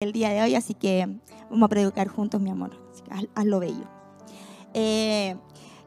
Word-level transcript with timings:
el 0.00 0.12
día 0.12 0.28
de 0.28 0.40
hoy, 0.42 0.54
así 0.54 0.74
que 0.74 1.18
vamos 1.50 1.66
a 1.66 1.68
predicar 1.68 2.06
juntos, 2.06 2.40
mi 2.40 2.50
amor. 2.50 2.70
Haz, 3.10 3.24
hazlo 3.34 3.58
bello. 3.58 3.84
Eh, 4.72 5.36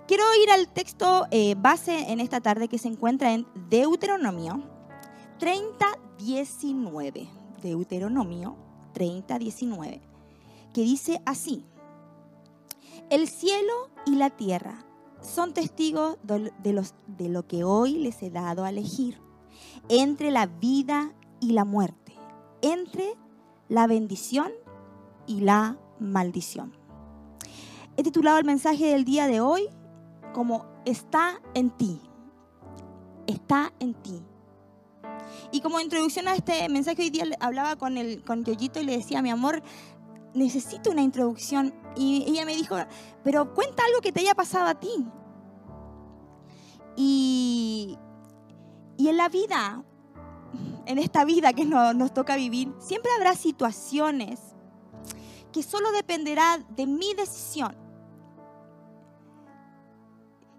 quiero 0.06 0.26
ir 0.44 0.50
al 0.52 0.68
texto 0.68 1.28
eh, 1.32 1.56
base 1.58 2.12
en 2.12 2.20
esta 2.20 2.42
tarde 2.42 2.68
que 2.68 2.78
se 2.78 2.90
encuentra 2.90 3.32
en 3.32 3.48
Deuteronomio 3.70 4.64
30, 5.40 5.86
19. 6.18 7.30
Deuteronomio 7.64 8.58
30, 8.92 9.40
19. 9.40 10.02
Que 10.74 10.82
dice 10.82 11.22
así. 11.26 11.64
El 13.10 13.30
cielo 13.30 13.92
y 14.06 14.16
la 14.16 14.30
tierra 14.30 14.84
son 15.22 15.54
testigos 15.54 16.18
de, 16.24 16.52
de 17.08 17.30
lo 17.30 17.48
que 17.48 17.64
hoy 17.64 17.94
les 17.94 18.22
he 18.24 18.30
dado 18.30 18.66
a 18.66 18.72
elegir 18.72 19.22
entre 19.88 20.32
la 20.32 20.48
vida 20.48 21.14
y 21.40 21.54
la 21.54 21.64
muerte, 21.64 22.14
entre 22.62 23.16
la 23.72 23.88
bendición 23.88 24.52
y 25.28 25.40
la 25.40 25.78
maldición. 25.98 26.76
He 27.96 28.04
titulado 28.04 28.38
el 28.38 28.44
mensaje 28.44 28.88
del 28.88 29.06
día 29.06 29.28
de 29.28 29.40
hoy 29.40 29.70
como 30.34 30.66
está 30.84 31.42
en 31.54 31.70
ti. 31.70 32.02
Está 33.28 33.72
en 33.80 33.94
ti. 33.94 34.22
Y 35.54 35.62
como 35.62 35.80
introducción 35.80 36.28
a 36.28 36.36
este 36.36 36.68
mensaje, 36.68 37.04
hoy 37.04 37.12
día 37.12 37.24
hablaba 37.40 37.78
con, 37.78 37.96
el, 37.96 38.26
con 38.26 38.44
Yoyito 38.44 38.82
y 38.82 38.84
le 38.84 38.98
decía, 38.98 39.22
mi 39.22 39.30
amor, 39.30 39.64
necesito 40.34 40.92
una 40.92 41.02
introducción. 41.02 41.74
Y 41.96 42.26
ella 42.28 42.44
me 42.44 42.58
dijo, 42.58 42.76
pero 43.24 43.54
cuenta 43.54 43.84
algo 43.86 44.02
que 44.02 44.12
te 44.12 44.20
haya 44.20 44.36
pasado 44.36 44.68
a 44.68 44.76
ti. 44.76 45.08
Y, 46.98 47.98
y 48.98 49.08
en 49.08 49.16
la 49.16 49.30
vida, 49.30 49.86
en 50.86 51.00
esta 51.00 51.26
vida 51.26 51.54
que 51.54 51.66
nos, 51.66 52.14
toca 52.14 52.36
vivir, 52.36 52.74
siempre 52.80 53.12
habrá 53.18 53.36
situaciones 53.36 54.40
que 55.52 55.64
solo 55.64 55.92
dependerá 55.92 56.60
de 56.70 56.88
mi 56.88 57.14
decisión. 57.14 57.76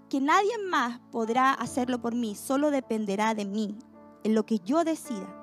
Que 0.08 0.20
nadie 0.20 0.58
más 0.68 1.00
podrá 1.10 1.52
hacerlo 1.54 2.00
por 2.00 2.14
mí, 2.14 2.34
solo 2.34 2.70
dependerá 2.70 3.34
de 3.34 3.46
mí, 3.46 3.78
en 4.24 4.34
lo 4.34 4.44
que 4.44 4.58
yo 4.58 4.84
decida. 4.84 5.38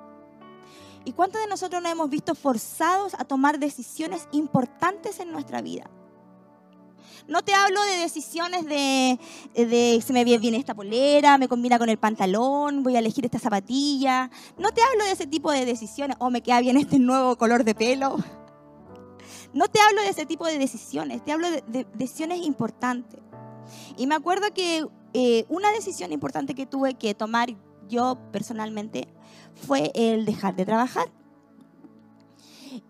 ¿Y 1.04 1.12
cuántos 1.12 1.40
de 1.40 1.48
nosotros 1.48 1.82
nos 1.82 1.90
hemos 1.90 2.10
visto 2.10 2.34
forzados 2.34 3.14
a 3.14 3.24
tomar 3.24 3.58
decisiones 3.58 4.28
importantes 4.32 5.18
en 5.18 5.32
nuestra 5.32 5.62
vida? 5.62 5.90
No 7.28 7.42
te 7.42 7.54
hablo 7.54 7.82
de 7.82 7.96
decisiones 7.96 8.64
de, 8.64 9.18
de 9.54 10.02
se 10.04 10.12
me 10.12 10.24
ve 10.24 10.38
bien 10.38 10.54
esta 10.54 10.74
polera, 10.74 11.38
me 11.38 11.48
combina 11.48 11.78
con 11.78 11.88
el 11.88 11.98
pantalón, 11.98 12.82
voy 12.82 12.96
a 12.96 12.98
elegir 12.98 13.24
esta 13.24 13.38
zapatilla. 13.38 14.30
No 14.58 14.72
te 14.72 14.82
hablo 14.82 15.04
de 15.04 15.12
ese 15.12 15.26
tipo 15.26 15.52
de 15.52 15.64
decisiones, 15.64 16.16
o 16.18 16.30
me 16.30 16.42
queda 16.42 16.60
bien 16.60 16.76
este 16.76 16.98
nuevo 16.98 17.36
color 17.36 17.64
de 17.64 17.74
pelo. 17.74 18.16
No 19.52 19.66
te 19.68 19.80
hablo 19.80 20.02
de 20.02 20.08
ese 20.08 20.26
tipo 20.26 20.46
de 20.46 20.58
decisiones, 20.58 21.24
te 21.24 21.32
hablo 21.32 21.50
de, 21.50 21.86
decisiones 21.94 22.44
importantes. 22.44 23.20
Y 23.96 24.06
me 24.06 24.14
acuerdo 24.14 24.52
que 24.54 24.86
eh, 25.12 25.44
una 25.48 25.72
decisión 25.72 26.12
importante 26.12 26.54
que 26.54 26.66
tuve 26.66 26.94
que 26.94 27.14
tomar 27.14 27.50
yo 27.88 28.18
personalmente 28.32 29.08
fue 29.54 29.90
el 29.94 30.24
dejar 30.24 30.54
de 30.54 30.64
trabajar. 30.64 31.10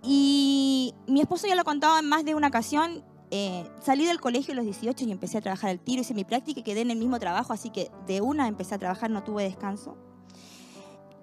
Y 0.02 0.94
mi 1.06 1.22
esposo 1.22 1.46
ya 1.46 1.54
lo 1.54 1.64
contaba 1.64 1.98
en 1.98 2.08
más 2.08 2.24
de 2.24 2.34
una 2.34 2.48
ocasión, 2.48 3.02
eh, 3.30 3.64
salí 3.80 4.06
del 4.06 4.20
colegio 4.20 4.52
a 4.52 4.56
los 4.56 4.64
18 4.64 5.04
y 5.04 5.12
empecé 5.12 5.38
a 5.38 5.40
trabajar 5.40 5.70
al 5.70 5.78
tiro, 5.78 6.02
hice 6.02 6.14
mi 6.14 6.24
práctica 6.24 6.60
y 6.60 6.62
quedé 6.62 6.80
en 6.80 6.90
el 6.90 6.98
mismo 6.98 7.18
trabajo, 7.20 7.52
así 7.52 7.70
que 7.70 7.90
de 8.06 8.20
una 8.20 8.48
empecé 8.48 8.74
a 8.74 8.78
trabajar, 8.78 9.10
no 9.10 9.22
tuve 9.22 9.44
descanso. 9.44 9.96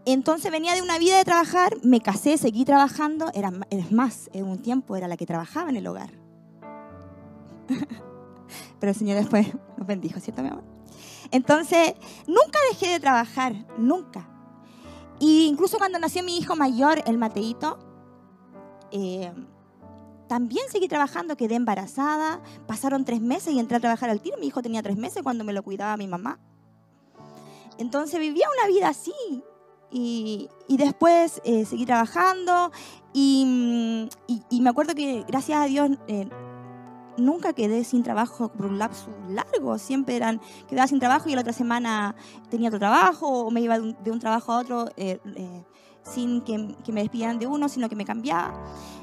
Entonces 0.06 0.50
venía 0.52 0.74
de 0.74 0.82
una 0.82 0.98
vida 1.00 1.18
de 1.18 1.26
trabajar, 1.26 1.76
me 1.84 2.00
casé, 2.00 2.38
seguí 2.38 2.64
trabajando, 2.64 3.30
era, 3.34 3.52
es 3.70 3.92
más, 3.92 4.30
en 4.32 4.46
un 4.46 4.62
tiempo 4.62 4.96
era 4.96 5.10
la 5.10 5.18
que 5.18 5.26
trabajaba 5.26 5.70
en 5.70 5.76
el 5.76 5.86
hogar. 5.86 6.12
Pero 8.80 8.92
el 8.92 8.96
Señor 8.98 9.18
después 9.18 9.48
nos 9.78 9.86
bendijo, 9.86 10.22
¿cierto, 10.22 10.42
mi 10.42 10.48
amor? 10.48 10.64
Entonces, 11.32 11.94
nunca 12.26 12.58
dejé 12.72 12.94
de 12.94 13.00
trabajar, 13.02 13.54
nunca. 13.78 14.30
Y 15.20 15.46
incluso 15.48 15.78
cuando 15.78 16.00
nació 16.00 16.24
mi 16.24 16.38
hijo 16.38 16.56
mayor, 16.56 17.04
el 17.06 17.18
Mateito, 17.18 17.78
eh, 18.92 19.34
también 20.28 20.66
seguí 20.70 20.88
trabajando, 20.88 21.38
quedé 21.38 21.56
embarazada, 21.56 22.42
pasaron 22.68 23.06
tres 23.06 23.22
meses 23.22 23.54
y 23.54 23.60
entré 23.60 23.78
a 23.78 23.80
trabajar 23.80 24.10
al 24.10 24.22
tiro. 24.22 24.38
Mi 24.38 24.48
hijo 24.48 24.62
tenía 24.62 24.84
tres 24.84 24.98
meses 24.98 25.24
cuando 25.24 25.44
me 25.44 25.54
lo 25.54 25.64
cuidaba 25.64 25.96
mi 25.98 26.08
mamá. 26.08 26.40
Entonces 27.78 28.20
vivía 28.20 28.48
una 28.58 28.68
vida 28.68 28.90
así. 28.90 29.14
Y, 29.90 30.50
después 30.68 31.42
eh, 31.46 31.66
seguí 31.66 31.86
trabajando 31.86 32.72
y, 33.14 34.10
me 34.52 34.70
acuerdo 34.70 34.94
que 34.94 35.24
gracias 35.28 35.60
a 35.60 35.66
Dios 35.66 35.92
eh, 36.08 36.28
nunca 37.16 37.54
quedé 37.54 37.86
sin 37.86 38.04
trabajo 38.04 38.50
por 38.50 38.66
un 38.66 38.80
lapso 38.80 39.08
largo. 39.30 39.78
Siempre 39.78 40.18
eran, 40.18 40.42
quedaba 40.68 40.88
sin 40.88 41.00
trabajo 41.00 41.30
y 41.30 41.36
la 41.36 41.42
otra 41.42 41.54
semana 41.54 42.16
tenía 42.50 42.68
otro 42.68 42.80
trabajo 42.80 43.28
o 43.28 43.52
me 43.52 43.62
iba 43.62 43.80
de 43.80 44.12
un, 44.12 44.20
trabajo 44.20 44.52
a 44.52 44.60
otro 44.60 44.90
eh, 44.98 45.20
sin 46.04 46.42
que, 46.42 46.76
que 46.84 46.92
me 46.92 47.02
despidieran 47.02 47.40
de 47.40 47.48
uno, 47.48 47.70
sino 47.70 47.88
que 47.88 47.96
me 47.96 48.04
cambiaba. 48.04 48.54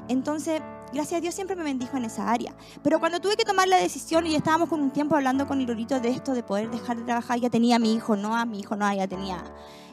Entonces 0.07 0.61
gracias 0.95 1.19
a 1.19 1.21
Dios 1.21 1.35
siempre 1.35 1.55
me 1.55 1.63
bendijo 1.63 1.97
en 1.97 2.05
esa 2.05 2.31
área. 2.31 2.55
Pero 2.81 2.99
cuando 2.99 3.19
tuve 3.19 3.35
que 3.35 3.43
tomar 3.43 3.67
la 3.67 3.77
decisión 3.77 4.25
y 4.25 4.35
estábamos 4.35 4.69
con 4.69 4.81
un 4.81 4.91
tiempo 4.91 5.15
hablando 5.15 5.45
con 5.45 5.63
Lorito 5.65 5.99
de 5.99 6.09
esto, 6.09 6.33
de 6.33 6.41
poder 6.41 6.71
dejar 6.71 6.97
de 6.97 7.03
trabajar, 7.03 7.39
ya 7.39 7.49
tenía 7.49 7.75
a 7.75 7.79
mi 7.79 7.93
hijo, 7.93 8.15
no 8.15 8.35
a 8.35 8.45
mi 8.45 8.59
hijo, 8.61 8.75
no, 8.75 8.91
ya 8.91 9.07
tenía 9.07 9.43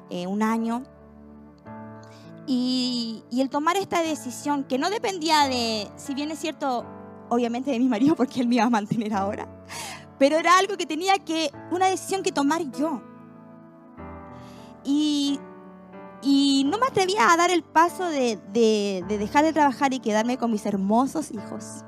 eh, 0.08 0.26
un 0.26 0.42
año. 0.42 0.84
Y, 2.46 3.22
y 3.30 3.40
el 3.40 3.50
tomar 3.50 3.76
esta 3.76 4.00
decisión, 4.00 4.64
que 4.64 4.78
no 4.78 4.90
dependía 4.90 5.48
de, 5.48 5.90
si 5.96 6.14
bien 6.14 6.30
es 6.30 6.38
cierto, 6.38 6.86
obviamente 7.28 7.70
de 7.70 7.78
mi 7.78 7.88
marido, 7.88 8.14
porque 8.16 8.40
él 8.40 8.48
me 8.48 8.56
iba 8.56 8.64
a 8.64 8.70
mantener 8.70 9.12
ahora, 9.12 9.48
pero 10.18 10.38
era 10.38 10.56
algo 10.58 10.76
que 10.76 10.86
tenía 10.86 11.18
que, 11.18 11.50
una 11.70 11.86
decisión 11.86 12.22
que 12.22 12.32
tomar 12.32 12.62
yo. 12.70 13.02
Y 14.84 15.38
y 16.22 16.64
no 16.64 16.78
me 16.78 16.86
atrevía 16.86 17.32
a 17.32 17.36
dar 17.36 17.50
el 17.50 17.64
paso 17.64 18.06
de, 18.06 18.38
dejar 19.08 19.44
de 19.44 19.52
trabajar 19.52 19.92
y 19.92 19.98
quedarme 19.98 20.38
con 20.38 20.50
mis 20.50 20.64
hermosos 20.64 21.32
hijos. 21.32 21.84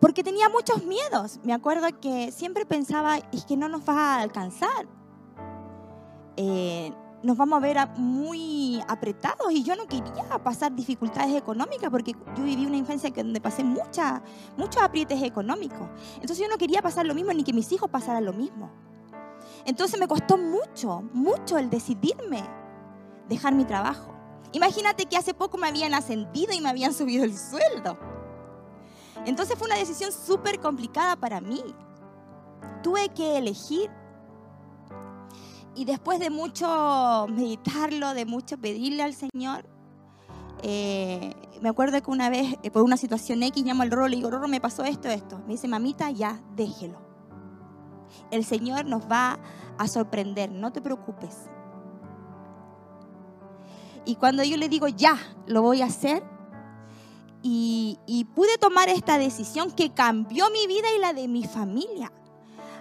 Porque 0.00 0.22
tenía 0.22 0.48
muchos 0.48 0.84
miedos. 0.84 1.40
Me 1.42 1.52
acuerdo 1.52 1.88
que 2.00 2.30
siempre 2.30 2.66
pensaba, 2.66 3.18
es 3.32 3.44
que 3.44 3.56
no 3.56 3.68
nos 3.68 3.82
va 3.88 4.16
a 4.16 4.20
alcanzar. 4.22 4.86
Eh, 6.36 6.92
nos 7.22 7.36
vamos 7.36 7.58
a 7.58 7.60
ver 7.60 7.76
muy 7.96 8.82
apretados 8.88 9.50
y 9.50 9.62
yo 9.62 9.76
no 9.76 9.86
quería 9.86 10.24
pasar 10.42 10.74
dificultades 10.74 11.36
económicas 11.36 11.90
porque 11.90 12.12
yo 12.34 12.44
viví 12.44 12.64
una 12.64 12.78
infancia 12.78 13.10
donde 13.14 13.40
pasé 13.42 13.62
mucha, 13.62 14.22
muchos 14.56 14.82
aprietes 14.82 15.22
económicos. 15.22 15.86
Entonces 16.14 16.38
yo 16.38 16.48
no 16.48 16.56
quería 16.56 16.80
pasar 16.80 17.06
lo 17.06 17.14
mismo 17.14 17.32
ni 17.32 17.44
que 17.44 17.52
mis 17.52 17.70
hijos 17.72 17.90
pasaran 17.90 18.24
lo 18.24 18.32
mismo. 18.32 18.70
Entonces 19.66 20.00
me 20.00 20.08
costó 20.08 20.38
mucho, 20.38 21.02
mucho 21.12 21.58
el 21.58 21.68
decidirme 21.68 22.59
dejar 23.30 23.54
mi 23.54 23.64
trabajo. 23.64 24.14
Imagínate 24.52 25.06
que 25.06 25.16
hace 25.16 25.32
poco 25.32 25.56
me 25.56 25.68
habían 25.68 25.94
ascendido 25.94 26.52
y 26.52 26.60
me 26.60 26.68
habían 26.68 26.92
subido 26.92 27.24
el 27.24 27.38
sueldo. 27.38 27.96
Entonces 29.24 29.56
fue 29.56 29.68
una 29.68 29.76
decisión 29.76 30.12
súper 30.12 30.60
complicada 30.60 31.16
para 31.16 31.40
mí. 31.40 31.62
Tuve 32.82 33.08
que 33.10 33.38
elegir. 33.38 33.90
Y 35.76 35.84
después 35.84 36.18
de 36.18 36.30
mucho 36.30 37.26
meditarlo, 37.30 38.12
de 38.12 38.26
mucho 38.26 38.58
pedirle 38.58 39.04
al 39.04 39.14
Señor, 39.14 39.64
eh, 40.62 41.32
me 41.62 41.68
acuerdo 41.68 42.02
que 42.02 42.10
una 42.10 42.28
vez, 42.28 42.56
eh, 42.64 42.70
por 42.72 42.82
una 42.82 42.96
situación 42.96 43.42
X, 43.44 43.64
llamo 43.64 43.82
al 43.82 43.90
Roro 43.92 44.08
y 44.08 44.16
digo, 44.16 44.30
Roro, 44.30 44.48
me 44.48 44.60
pasó 44.60 44.84
esto, 44.84 45.08
esto. 45.08 45.38
Me 45.46 45.52
dice, 45.52 45.68
mamita, 45.68 46.10
ya, 46.10 46.42
déjelo. 46.56 46.98
El 48.32 48.44
Señor 48.44 48.84
nos 48.86 49.08
va 49.08 49.38
a 49.78 49.86
sorprender, 49.86 50.50
no 50.50 50.72
te 50.72 50.80
preocupes. 50.80 51.48
Y 54.04 54.16
cuando 54.16 54.42
yo 54.42 54.56
le 54.56 54.68
digo, 54.68 54.88
ya, 54.88 55.16
lo 55.46 55.62
voy 55.62 55.82
a 55.82 55.86
hacer, 55.86 56.22
y, 57.42 58.26
pude 58.34 58.58
tomar 58.58 58.88
esta 58.88 59.18
decisión 59.18 59.70
que 59.70 59.92
cambió 59.92 60.50
mi 60.50 60.66
vida 60.66 60.88
y 60.94 61.00
la 61.00 61.12
de 61.12 61.28
mi 61.28 61.44
familia. 61.44 62.12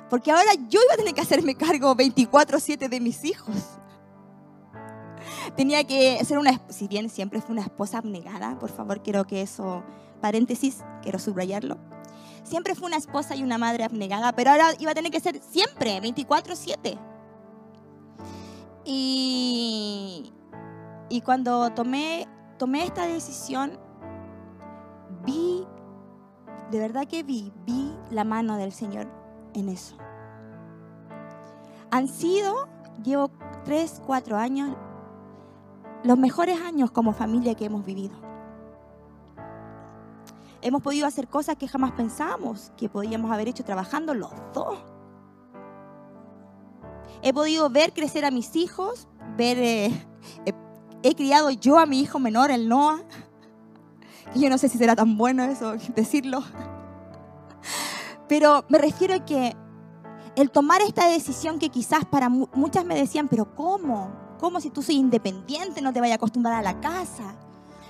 Porque 0.09 0.31
ahora 0.31 0.53
yo 0.67 0.79
iba 0.83 0.93
a 0.93 0.97
tener 0.97 1.13
que 1.13 1.21
hacerme 1.21 1.55
cargo 1.55 1.95
24/7 1.95 2.89
de 2.89 2.99
mis 2.99 3.23
hijos. 3.23 3.55
Tenía 5.55 5.83
que 5.83 6.23
ser 6.25 6.37
una, 6.37 6.61
si 6.69 6.87
bien 6.87 7.09
siempre 7.09 7.41
fue 7.41 7.53
una 7.53 7.61
esposa 7.61 7.99
abnegada, 7.99 8.57
por 8.59 8.69
favor 8.69 9.01
quiero 9.01 9.25
que 9.25 9.41
eso, 9.41 9.83
paréntesis, 10.21 10.83
quiero 11.01 11.19
subrayarlo. 11.19 11.77
Siempre 12.43 12.75
fue 12.75 12.87
una 12.87 12.97
esposa 12.97 13.35
y 13.35 13.43
una 13.43 13.57
madre 13.57 13.83
abnegada, 13.83 14.31
pero 14.33 14.51
ahora 14.51 14.73
iba 14.79 14.91
a 14.91 14.95
tener 14.95 15.11
que 15.11 15.19
ser 15.19 15.41
siempre 15.41 15.99
24/7. 16.01 16.97
Y, 18.85 20.33
y 21.09 21.21
cuando 21.21 21.71
tomé, 21.71 22.27
tomé 22.57 22.85
esta 22.85 23.05
decisión, 23.05 23.79
vi, 25.25 25.65
de 26.71 26.79
verdad 26.79 27.07
que 27.07 27.23
vi, 27.23 27.51
vi 27.65 27.95
la 28.11 28.23
mano 28.23 28.57
del 28.57 28.71
Señor 28.71 29.07
en 29.53 29.69
eso. 29.69 29.97
Han 31.91 32.07
sido, 32.07 32.67
llevo 33.03 33.31
tres, 33.65 34.01
cuatro 34.05 34.37
años, 34.37 34.75
los 36.03 36.17
mejores 36.17 36.61
años 36.61 36.91
como 36.91 37.13
familia 37.13 37.55
que 37.55 37.65
hemos 37.65 37.83
vivido. 37.83 38.15
Hemos 40.61 40.81
podido 40.83 41.07
hacer 41.07 41.27
cosas 41.27 41.55
que 41.55 41.67
jamás 41.67 41.93
pensábamos 41.93 42.71
que 42.77 42.89
podíamos 42.89 43.31
haber 43.31 43.47
hecho 43.47 43.63
trabajando 43.63 44.13
los 44.13 44.31
dos. 44.53 44.77
He 47.21 47.33
podido 47.33 47.69
ver 47.69 47.93
crecer 47.93 48.25
a 48.25 48.31
mis 48.31 48.55
hijos, 48.55 49.07
ver, 49.35 49.57
eh, 49.57 49.91
he 51.03 51.15
criado 51.15 51.49
yo 51.51 51.79
a 51.79 51.85
mi 51.85 51.99
hijo 52.01 52.19
menor, 52.19 52.51
el 52.51 52.67
Noah. 52.67 53.01
Y 54.35 54.41
yo 54.41 54.49
no 54.49 54.57
sé 54.57 54.69
si 54.69 54.77
será 54.77 54.95
tan 54.95 55.17
bueno 55.17 55.43
eso 55.43 55.73
decirlo. 55.95 56.43
Pero 58.27 58.65
me 58.69 58.77
refiero 58.77 59.15
a 59.15 59.25
que 59.25 59.55
el 60.35 60.51
tomar 60.51 60.81
esta 60.81 61.07
decisión 61.09 61.59
que 61.59 61.69
quizás 61.69 62.05
para 62.05 62.29
muchas 62.29 62.85
me 62.85 62.95
decían, 62.95 63.27
pero 63.27 63.55
¿cómo? 63.55 64.11
¿Cómo 64.39 64.61
si 64.61 64.69
tú 64.69 64.81
soy 64.81 64.95
independiente, 64.95 65.81
no 65.81 65.91
te 65.91 65.99
vayas 65.99 66.13
a 66.13 66.17
acostumbrar 66.17 66.55
a 66.55 66.61
la 66.61 66.79
casa? 66.79 67.35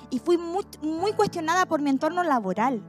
Y 0.10 0.20
fui 0.20 0.38
muy, 0.38 0.66
muy 0.82 1.14
cuestionada 1.14 1.66
por 1.66 1.82
mi 1.82 1.90
entorno 1.90 2.24
laboral. 2.24 2.82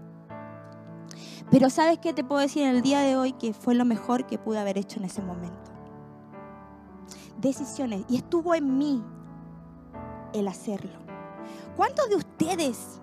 Pero 1.51 1.69
¿sabes 1.69 1.99
qué 1.99 2.13
te 2.13 2.25
puedo 2.25 2.41
decir 2.41 2.63
en 2.63 2.77
el 2.77 2.83
día 2.83 3.01
de 3.01 3.17
hoy? 3.17 3.33
Que 3.33 3.53
fue 3.53 3.75
lo 3.75 3.85
mejor 3.85 4.27
que 4.27 4.39
pude 4.39 4.59
haber 4.59 4.79
hecho 4.79 4.99
en 4.99 5.05
ese 5.05 5.21
momento. 5.21 5.71
Decisiones. 7.39 8.05
Y 8.09 8.17
estuvo 8.17 8.55
en 8.55 8.79
mí 8.79 9.03
el 10.33 10.49
hacerlo. 10.49 10.99
¿Cuántos 11.77 12.09
de 12.09 12.17
ustedes, 12.17 13.01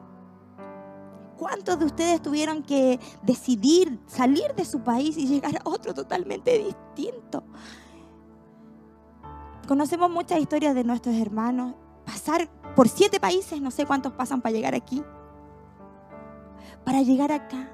cuántos 1.37 1.79
de 1.79 1.85
ustedes 1.85 2.21
tuvieron 2.21 2.63
que 2.63 2.99
decidir 3.23 3.99
salir 4.07 4.53
de 4.55 4.65
su 4.65 4.81
país 4.81 5.17
y 5.17 5.27
llegar 5.27 5.57
a 5.57 5.69
otro 5.69 5.93
totalmente 5.93 6.57
distinto? 6.57 7.43
Conocemos 9.67 10.09
muchas 10.09 10.39
historias 10.39 10.75
de 10.75 10.83
nuestros 10.83 11.15
hermanos. 11.15 11.75
Pasar 12.05 12.49
por 12.75 12.87
siete 12.87 13.19
países, 13.19 13.59
no 13.61 13.71
sé 13.71 13.85
cuántos 13.85 14.13
pasan 14.13 14.41
para 14.41 14.53
llegar 14.53 14.75
aquí. 14.75 15.03
Para 16.85 17.01
llegar 17.01 17.31
acá. 17.31 17.69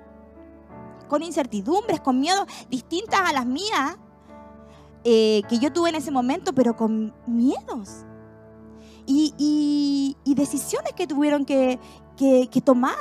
Con 1.07 1.21
incertidumbres, 1.21 1.99
con 1.99 2.19
miedos 2.19 2.47
distintas 2.69 3.19
a 3.19 3.33
las 3.33 3.45
mías 3.45 3.97
eh, 5.03 5.43
que 5.49 5.59
yo 5.59 5.71
tuve 5.71 5.89
en 5.89 5.95
ese 5.95 6.09
momento, 6.09 6.53
pero 6.53 6.75
con 6.75 7.13
miedos 7.27 8.05
y, 9.05 10.17
decisiones 10.25 10.93
que 10.93 11.07
tuvieron 11.07 11.45
que, 11.45 11.79
tomar, 12.63 12.95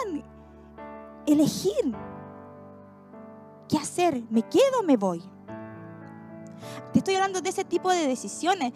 elegir. 1.27 1.97
¿Qué 3.69 3.79
hacer? 3.79 4.23
¿Me 4.31 4.43
quedo 4.43 4.81
o 4.81 4.83
me 4.83 4.97
voy? 4.97 5.23
Te 6.93 6.99
estoy 6.99 7.15
hablando 7.15 7.41
de 7.41 7.49
ese 7.49 7.65
tipo 7.65 7.91
de 7.91 8.07
decisiones, 8.07 8.73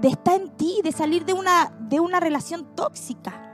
de 0.00 0.08
estar 0.08 0.34
en 0.34 0.50
ti, 0.56 0.80
de 0.82 0.92
salir 0.92 1.24
de 1.24 1.32
una, 1.32 1.72
de 1.80 2.00
una 2.00 2.18
relación 2.20 2.74
tóxica. 2.74 3.44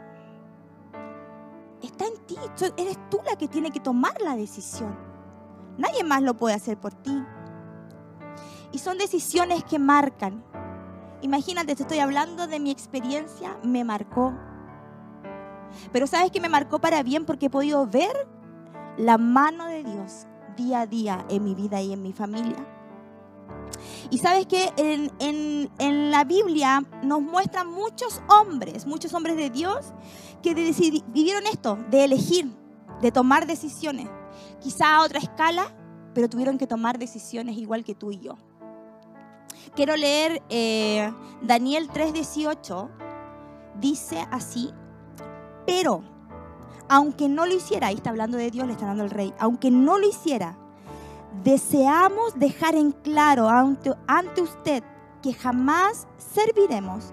Está 1.83 2.07
en 2.07 2.17
ti, 2.27 2.37
eres 2.79 2.99
tú 3.11 3.21
la 3.27 3.37
que 3.37 3.47
tiene 3.47 3.71
que 3.71 3.81
tomar 3.81 4.19
la 4.23 4.37
decisión. 4.37 4.97
Nadie 5.77 6.03
más 6.03 6.23
lo 6.23 6.35
puede 6.35 6.55
hacer 6.55 6.79
por 6.79 6.95
ti. 6.95 7.23
Y 8.73 8.79
son 8.79 8.97
decisiones 8.97 9.65
que 9.65 9.79
marcan, 9.79 10.43
Imagínate, 11.25 11.75
te 11.75 11.85
estoy 11.85 12.01
hablando 12.01 12.47
de 12.47 12.61
mi 12.61 12.71
experiencia, 12.71 13.57
me 13.63 13.83
marcó. 13.83 14.35
Pero 15.91 16.07
sabes 16.07 16.31
que 16.31 16.39
me 16.39 16.51
marcó 16.51 16.83
para 16.83 17.03
bien 17.03 17.25
porque 17.25 17.47
he 17.47 17.51
podido 17.51 17.87
ver 17.87 18.29
la 18.99 19.17
mano 19.17 19.65
de 19.65 19.85
Dios 19.85 20.27
día 20.55 20.83
a 20.83 20.87
día 20.87 21.25
en 21.31 21.43
mi 21.43 21.55
vida 21.55 21.81
y 21.81 21.95
en 21.95 22.03
mi 22.03 22.13
familia. 22.13 22.69
Y 24.11 24.19
sabes 24.19 24.45
que 24.45 24.71
en, 24.77 26.11
la 26.11 26.25
Biblia 26.25 26.85
nos 27.03 27.23
muestran 27.23 27.73
muchos 27.73 28.21
hombres, 28.29 28.87
muchos 28.87 29.15
hombres 29.15 29.39
de 29.39 29.49
Dios 29.49 29.95
que 30.43 30.53
vivieron 30.53 31.47
esto, 31.47 31.79
de 31.91 32.05
elegir, 32.05 32.53
de 33.01 33.11
tomar 33.11 33.47
decisiones. 33.47 34.11
Quizá 34.61 34.97
a 34.97 35.03
otra 35.03 35.21
escala, 35.21 35.75
pero 36.13 36.29
tuvieron 36.29 36.59
que 36.59 36.67
tomar 36.67 36.99
decisiones 36.99 37.57
igual 37.57 37.83
que 37.83 37.95
tú 37.95 38.13
y 38.13 38.19
yo. 38.19 38.37
Quiero 39.75 39.97
leer 39.97 40.43
eh, 40.49 41.13
Daniel 41.43 41.89
3:18. 41.89 42.89
Dice 43.81 44.27
así, 44.31 44.73
pero 45.67 46.03
aunque 46.89 47.29
no 47.29 47.47
lo 47.47 47.55
hiciera, 47.55 47.89
ahí 47.89 47.97
está 47.97 48.11
hablando 48.11 48.37
de 48.39 48.51
Dios, 48.51 48.67
le 48.67 48.75
está 48.75 48.87
dando 48.87 49.05
el 49.05 49.11
rey, 49.11 49.35
aunque 49.39 49.71
no 49.71 49.99
lo 49.99 50.07
hiciera, 50.07 50.57
deseamos 51.43 52.39
dejar 52.39 52.75
en 52.75 52.93
claro 52.93 53.49
ante, 53.49 53.93
ante 54.07 54.43
usted 54.43 54.85
que 55.23 55.35
jamás 55.35 56.07
serviremos 56.19 57.13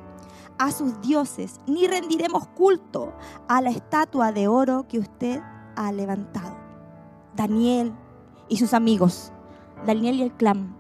a 0.60 0.72
sus 0.72 1.02
dioses 1.02 1.60
ni 1.66 1.88
rendiremos 1.88 2.48
culto 2.50 3.14
a 3.48 3.62
la 3.62 3.72
estatua 3.72 4.32
de 4.32 4.48
oro 4.48 4.86
que 4.88 5.00
usted 5.00 5.42
ha 5.76 5.92
levantado. 5.92 6.56
Daniel 7.36 7.94
y 8.50 8.58
sus 8.58 8.74
amigos, 8.74 9.32
Daniel 9.86 10.16
y 10.16 10.24
el 10.24 10.34
clan, 10.34 10.78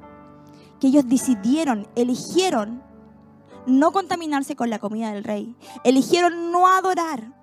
que 0.82 0.88
ellos 0.88 1.08
decidieron, 1.08 1.88
eligieron 1.96 2.84
no 3.68 3.92
contaminarse 3.92 4.56
con 4.56 4.72
la 4.72 4.80
comida 4.80 5.14
del 5.14 5.24
rey. 5.24 5.56
Eligieron 5.84 6.52
no 6.52 6.68
adorar 6.68 7.34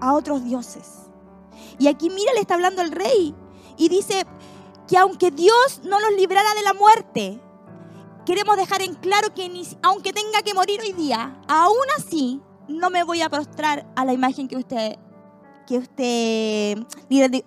a 0.00 0.12
otros 0.12 0.44
dioses. 0.44 1.08
Y 1.78 1.88
aquí 1.88 2.10
mira, 2.10 2.32
le 2.34 2.40
está 2.40 2.54
hablando 2.54 2.82
el 2.82 2.92
rey 2.92 3.34
y 3.78 3.88
dice 3.88 4.26
que 4.86 4.98
aunque 4.98 5.30
Dios 5.30 5.80
no 5.84 5.98
los 6.00 6.12
librara 6.12 6.52
de 6.54 6.62
la 6.62 6.74
muerte, 6.74 7.40
queremos 8.26 8.56
dejar 8.58 8.82
en 8.82 8.94
claro 8.94 9.34
que 9.34 9.50
aunque 9.82 10.12
tenga 10.12 10.42
que 10.42 10.52
morir 10.52 10.80
hoy 10.82 10.92
día, 10.92 11.40
aún 11.48 11.86
así 11.96 12.42
no 12.68 12.90
me 12.90 13.04
voy 13.04 13.22
a 13.22 13.30
prostrar 13.30 13.90
a 13.96 14.04
la 14.04 14.12
imagen 14.12 14.48
que 14.48 14.56
usted, 14.56 14.96
que 15.66 15.78
usted, 15.78 16.78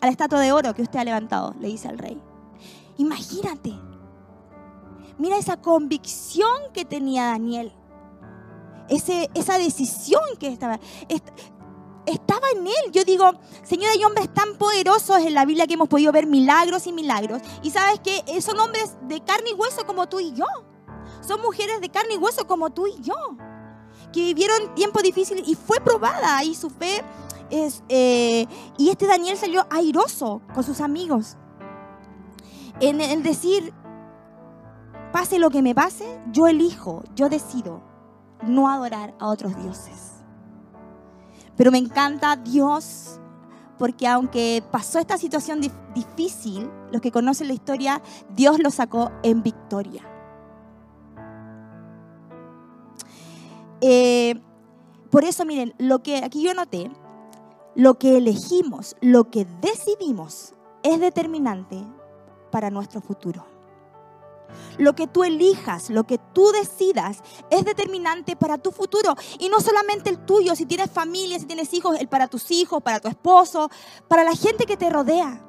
a 0.01 0.05
la 0.05 0.11
estatua 0.11 0.39
de 0.39 0.51
oro 0.51 0.73
que 0.73 0.81
usted 0.81 0.99
ha 0.99 1.03
levantado, 1.03 1.53
le 1.59 1.67
dice 1.67 1.87
al 1.87 1.99
rey. 1.99 2.19
Imagínate, 2.97 3.73
Mira 5.17 5.37
esa 5.37 5.57
convicción 5.57 6.71
que 6.73 6.85
tenía 6.85 7.25
Daniel. 7.25 7.73
Ese, 8.89 9.29
esa 9.33 9.57
decisión 9.57 10.23
que 10.39 10.47
estaba. 10.47 10.79
estaba 12.05 12.47
en 12.55 12.67
él. 12.67 12.91
Yo 12.91 13.03
digo, 13.03 13.31
Señor, 13.63 13.91
hay 13.91 14.03
hombres 14.03 14.33
tan 14.33 14.57
poderosos 14.57 15.19
en 15.19 15.33
la 15.33 15.45
Biblia 15.45 15.67
que 15.67 15.75
hemos 15.75 15.87
podido 15.87 16.11
ver 16.11 16.27
milagros 16.27 16.87
y 16.87 16.91
milagros. 16.91 17.41
Y 17.61 17.69
sabes 17.71 17.99
que 17.99 18.41
son 18.41 18.59
hombres 18.59 18.97
de 19.03 19.21
carne 19.21 19.51
y 19.51 19.53
hueso 19.53 19.85
como 19.85 20.07
tú 20.07 20.19
y 20.19 20.33
yo. 20.33 20.45
Son 21.21 21.41
mujeres 21.41 21.79
de 21.79 21.89
carne 21.89 22.15
y 22.15 22.17
hueso 22.17 22.45
como 22.47 22.71
tú 22.71 22.87
y 22.87 23.01
yo. 23.01 23.15
Que 24.11 24.21
vivieron 24.21 24.75
tiempos 24.75 25.03
difíciles 25.03 25.47
y 25.47 25.55
fue 25.55 25.79
probada 25.79 26.43
y 26.43 26.55
su 26.55 26.69
fe 26.69 27.03
es... 27.49 27.83
Eh, 27.89 28.45
y 28.77 28.89
este 28.89 29.07
Daniel 29.07 29.37
salió 29.37 29.65
airoso 29.69 30.41
con 30.53 30.63
sus 30.63 30.81
amigos. 30.81 31.37
En 32.79 32.99
el 32.99 33.23
decir, 33.23 33.73
pase 35.13 35.37
lo 35.37 35.51
que 35.51 35.61
me 35.61 35.75
pase, 35.75 36.19
yo 36.31 36.47
elijo, 36.47 37.03
yo 37.15 37.29
decido 37.29 37.83
no 38.45 38.67
adorar 38.67 39.13
a 39.19 39.27
otros 39.27 39.55
dioses. 39.55 40.23
Pero 41.55 41.71
me 41.71 41.77
encanta 41.77 42.35
Dios 42.35 43.19
porque 43.77 44.07
aunque 44.07 44.63
pasó 44.71 44.97
esta 44.97 45.17
situación 45.17 45.61
difícil, 45.93 46.69
los 46.91 46.99
que 46.99 47.11
conocen 47.11 47.47
la 47.47 47.53
historia, 47.53 48.01
Dios 48.35 48.57
lo 48.59 48.71
sacó 48.71 49.11
en 49.21 49.43
victoria. 49.43 50.01
Eh, 53.81 54.41
por 55.11 55.25
eso, 55.25 55.45
miren, 55.45 55.75
lo 55.77 56.01
que 56.01 56.23
aquí 56.23 56.41
yo 56.41 56.55
noté, 56.55 56.89
lo 57.75 57.99
que 57.99 58.17
elegimos, 58.17 58.95
lo 58.99 59.29
que 59.29 59.45
decidimos 59.61 60.53
es 60.81 60.99
determinante 60.99 61.83
para 62.51 62.71
nuestro 62.71 62.99
futuro. 62.99 63.52
Lo 64.77 64.93
que 64.93 65.07
tú 65.07 65.23
elijas, 65.23 65.89
lo 65.89 66.05
que 66.05 66.17
tú 66.33 66.51
decidas 66.51 67.21
es 67.49 67.65
determinante 67.65 68.35
para 68.35 68.57
tu 68.57 68.71
futuro. 68.71 69.15
Y 69.39 69.49
no 69.49 69.59
solamente 69.59 70.09
el 70.09 70.25
tuyo, 70.25 70.55
si 70.55 70.65
tienes 70.65 70.91
familia, 70.91 71.39
si 71.39 71.45
tienes 71.45 71.73
hijos, 71.73 71.99
el 71.99 72.07
para 72.07 72.27
tus 72.27 72.51
hijos, 72.51 72.81
para 72.81 72.99
tu 72.99 73.07
esposo, 73.07 73.69
para 74.07 74.23
la 74.23 74.35
gente 74.35 74.65
que 74.65 74.77
te 74.77 74.89
rodea. 74.89 75.41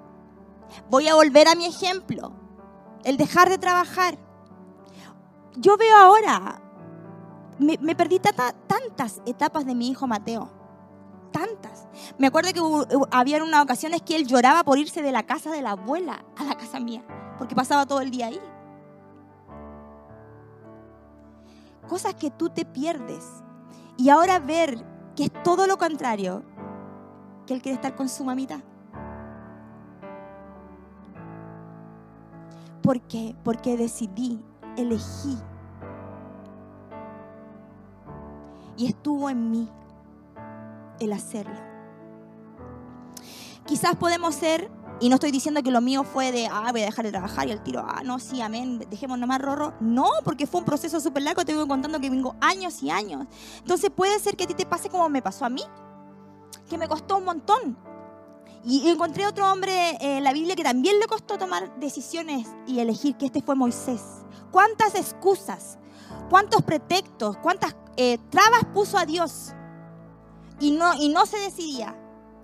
Voy 0.90 1.08
a 1.08 1.14
volver 1.14 1.48
a 1.48 1.54
mi 1.54 1.66
ejemplo, 1.66 2.32
el 3.04 3.16
dejar 3.16 3.48
de 3.48 3.58
trabajar. 3.58 4.18
Yo 5.56 5.76
veo 5.76 5.96
ahora, 5.96 6.60
me, 7.58 7.94
perdí 7.94 8.18
tantas 8.18 9.22
etapas 9.26 9.64
de 9.64 9.74
mi 9.74 9.88
hijo 9.88 10.06
Mateo. 10.06 10.50
Tantas. 11.30 11.88
Me 12.18 12.28
acuerdo 12.28 12.52
que 12.52 13.06
había 13.10 13.42
unas 13.42 13.62
ocasiones 13.62 14.02
que 14.02 14.14
él 14.16 14.26
lloraba 14.26 14.62
por 14.62 14.78
irse 14.78 15.02
de 15.02 15.12
la 15.12 15.24
casa 15.24 15.50
de 15.50 15.62
la 15.62 15.72
abuela 15.72 16.24
a 16.36 16.44
la 16.44 16.56
casa 16.56 16.78
mía, 16.78 17.04
porque 17.38 17.54
pasaba 17.54 17.86
todo 17.86 18.00
el 18.00 18.10
día 18.10 18.26
ahí. 18.26 18.40
Cosas 21.84 22.14
que 22.14 22.30
tú 22.30 22.50
te 22.50 22.64
pierdes. 22.64 23.24
Y 23.96 24.08
ahora 24.08 24.38
ver 24.38 24.84
que 25.14 25.24
es 25.24 25.42
todo 25.42 25.66
lo 25.66 25.76
contrario, 25.78 26.42
que 27.46 27.54
él 27.54 27.62
quiere 27.62 27.76
estar 27.76 27.94
con 27.94 28.08
su 28.08 28.24
mamita. 28.24 28.62
¿Por 32.82 33.00
qué? 33.02 33.34
Porque 33.44 33.76
decidí, 33.76 34.44
elegí. 34.76 35.38
Y 38.76 38.86
estuvo 38.86 39.30
en 39.30 39.50
mí 39.50 39.70
el 41.00 41.12
hacerlo. 41.12 41.54
quizás 43.64 43.96
podemos 43.96 44.34
ser, 44.34 44.70
y 45.04 45.10
no 45.10 45.16
estoy 45.16 45.32
diciendo 45.32 45.62
que 45.62 45.70
lo 45.70 45.82
mío 45.82 46.02
fue 46.02 46.32
de, 46.32 46.46
ah, 46.46 46.72
voy 46.72 46.80
a 46.80 46.86
dejar 46.86 47.04
de 47.04 47.10
trabajar 47.10 47.46
y 47.46 47.50
el 47.50 47.62
tiro, 47.62 47.84
ah, 47.86 48.00
no, 48.02 48.18
sí, 48.18 48.40
amén, 48.40 48.86
dejemos 48.88 49.18
nomás 49.18 49.38
rorro. 49.38 49.74
No, 49.78 50.08
porque 50.24 50.46
fue 50.46 50.60
un 50.60 50.64
proceso 50.64 50.98
súper 50.98 51.24
largo, 51.24 51.44
te 51.44 51.54
voy 51.54 51.68
contando 51.68 52.00
que 52.00 52.08
vengo 52.08 52.34
años 52.40 52.82
y 52.82 52.88
años. 52.88 53.26
Entonces 53.58 53.90
puede 53.94 54.18
ser 54.18 54.34
que 54.34 54.44
a 54.44 54.46
ti 54.46 54.54
te 54.54 54.64
pase 54.64 54.88
como 54.88 55.06
me 55.10 55.20
pasó 55.20 55.44
a 55.44 55.50
mí, 55.50 55.60
que 56.70 56.78
me 56.78 56.88
costó 56.88 57.18
un 57.18 57.24
montón. 57.24 57.76
Y 58.64 58.88
encontré 58.88 59.26
otro 59.26 59.52
hombre 59.52 59.98
en 60.00 60.24
la 60.24 60.32
Biblia 60.32 60.56
que 60.56 60.64
también 60.64 60.98
le 60.98 61.06
costó 61.06 61.36
tomar 61.36 61.78
decisiones 61.78 62.48
y 62.66 62.78
elegir, 62.78 63.14
que 63.16 63.26
este 63.26 63.42
fue 63.42 63.54
Moisés. 63.54 64.00
¿Cuántas 64.50 64.94
excusas, 64.94 65.76
cuántos 66.30 66.62
pretextos, 66.62 67.36
cuántas 67.42 67.76
eh, 67.98 68.16
trabas 68.30 68.64
puso 68.72 68.96
a 68.96 69.04
Dios? 69.04 69.52
Y 70.60 70.70
no, 70.70 70.94
y 70.94 71.10
no 71.10 71.26
se 71.26 71.36
decidía. 71.40 71.94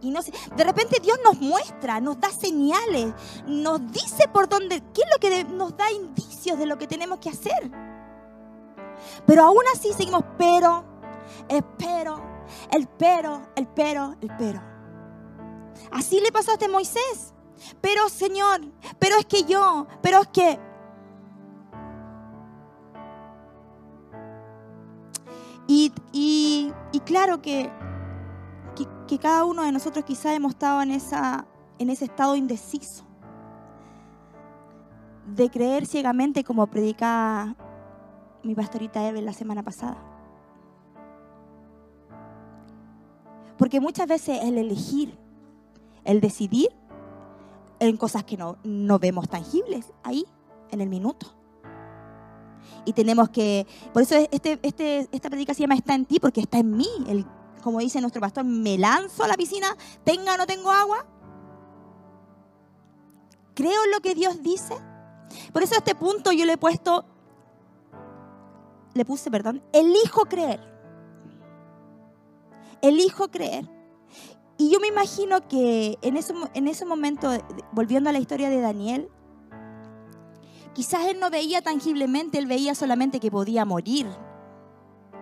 Y 0.03 0.11
no 0.11 0.21
de 0.23 0.65
repente 0.65 0.99
Dios 1.03 1.19
nos 1.25 1.41
muestra, 1.41 2.01
nos 2.01 2.19
da 2.19 2.31
señales, 2.31 3.13
nos 3.47 3.91
dice 3.93 4.29
por 4.33 4.49
dónde, 4.49 4.83
qué 4.95 5.03
es 5.03 5.09
lo 5.13 5.21
que 5.21 5.45
nos 5.45 5.77
da 5.77 5.91
indicios 5.91 6.59
de 6.59 6.67
lo 6.67 6.79
que 6.79 6.87
tenemos 6.87 7.19
que 7.19 7.31
hacer. 7.31 7.71
Pero 9.27 9.45
aún 9.45 9.63
así 9.75 9.93
seguimos, 9.93 10.25
pero, 10.39 10.85
espero, 11.49 12.23
el 12.71 12.87
pero, 12.87 13.43
el 13.57 13.67
pero, 13.69 14.17
el 14.21 14.31
pero. 14.39 14.63
Así 15.91 16.21
le 16.21 16.33
pasó 16.33 16.51
a 16.51 16.55
este 16.55 16.69
Moisés. 16.69 17.35
Pero 17.81 18.09
Señor, 18.09 18.61
pero 18.99 19.17
es 19.17 19.27
que 19.27 19.45
yo, 19.45 19.87
pero 20.03 20.21
es 20.23 20.29
que... 20.29 20.59
Y, 25.67 25.93
y 26.13 27.01
claro 27.05 27.41
que 27.41 27.71
que, 29.07 29.19
cada 29.19 29.45
uno 29.45 29.63
de 29.63 29.73
nosotros 29.73 30.05
quizá 30.05 30.35
hemos 30.35 30.53
estado 30.53 30.83
en, 30.83 30.91
esa, 30.91 31.47
en 31.79 31.91
ese 31.91 32.07
estado 32.07 32.37
indeciso 32.37 33.05
de 35.27 35.51
creer 35.51 35.87
ciegamente 35.87 36.45
como 36.45 36.67
predicaba 36.67 37.55
mi 38.43 38.55
pastorita 38.55 39.07
Eve 39.07 39.23
la 39.23 39.33
semana 39.33 39.63
pasada. 39.63 39.99
Porque 43.59 43.81
muchas 43.81 44.07
veces 44.07 44.41
el 44.43 44.57
elegir, 44.57 45.19
el 46.05 46.21
decidir 46.21 46.69
en 47.79 47.97
cosas 47.97 48.25
que 48.25 48.37
no, 48.37 48.57
no 48.65 48.99
vemos 48.99 49.29
tangibles 49.29 49.93
ahí, 50.03 50.25
en 50.71 50.81
el 50.81 50.89
minuto. 50.89 51.27
Y 52.85 52.93
tenemos 52.93 53.29
que, 53.29 53.67
por 53.93 54.03
eso 54.03 54.15
este, 54.31 54.59
este, 54.63 55.09
esta 55.13 55.29
predica 55.29 55.55
se 55.55 55.61
llama 55.61 55.75
Está 55.75 55.95
en 55.95 56.07
ti, 56.07 56.19
porque 56.21 56.41
está 56.41 56.59
en 56.59 56.77
mí 56.77 56.89
el 57.09 57.27
como 57.61 57.81
dice 57.81 58.01
nuestro 58.01 58.21
pastor, 58.21 58.45
me 58.45 58.79
lanzo 58.79 59.25
a 59.25 59.29
la 59.29 59.35
piscina, 59.35 59.77
tenga 60.05 60.35
o 60.35 60.37
no 60.37 60.47
tengo 60.47 60.71
agua. 60.71 61.07
Creo 63.55 63.87
lo 63.93 64.01
que 64.01 64.15
Dios 64.15 64.43
dice. 64.43 64.75
Por 65.53 65.63
eso 65.63 65.75
a 65.75 65.79
este 65.79 65.95
punto 65.95 66.33
yo 66.33 66.45
le 66.45 66.55
he 66.55 66.59
puesto, 66.59 67.05
le 68.95 69.05
puse, 69.05 69.31
perdón, 69.31 69.63
elijo 69.73 70.27
creer. 70.27 70.61
Elijo 72.83 73.31
creer. 73.31 73.69
Y 74.57 74.71
yo 74.71 74.81
me 74.81 74.89
imagino 74.89 75.47
que 75.49 75.99
en 76.03 76.17
ese, 76.17 76.35
en 76.55 76.69
ese 76.69 76.85
momento, 76.85 77.31
volviendo 77.73 78.11
a 78.11 78.13
la 78.13 78.19
historia 78.19 78.51
de 78.51 78.61
Daniel, 78.61 79.09
quizás 80.75 81.07
él 81.07 81.19
no 81.21 81.31
veía 81.31 81.63
tangiblemente, 81.63 82.39
él 82.39 82.47
veía 82.47 82.75
solamente 82.75 83.21
que 83.21 83.31
podía 83.31 83.65
morir, 83.65 84.07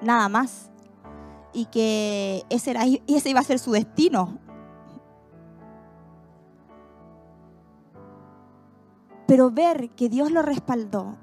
nada 0.03 0.29
más 0.29 0.71
y 1.53 1.67
que 1.67 2.45
ese, 2.51 2.71
era, 2.71 2.85
ese 3.07 3.31
iba 3.31 3.41
a 3.41 3.45
ser 3.45 3.59
su 3.59 3.73
destino. 3.73 4.39
Pero 9.27 9.51
ver 9.51 9.91
que 9.91 10.09
Dios 10.09 10.31
lo 10.31 10.43
respaldó 10.43 11.17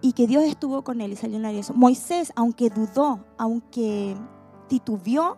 y 0.00 0.12
que 0.12 0.26
Dios 0.26 0.44
estuvo 0.44 0.82
con 0.82 1.00
él 1.00 1.12
y 1.12 1.16
salió 1.16 1.36
en 1.36 1.44
eso. 1.46 1.74
Moisés, 1.74 2.32
aunque 2.36 2.70
dudó, 2.70 3.24
aunque 3.36 4.16
titubeó, 4.68 5.36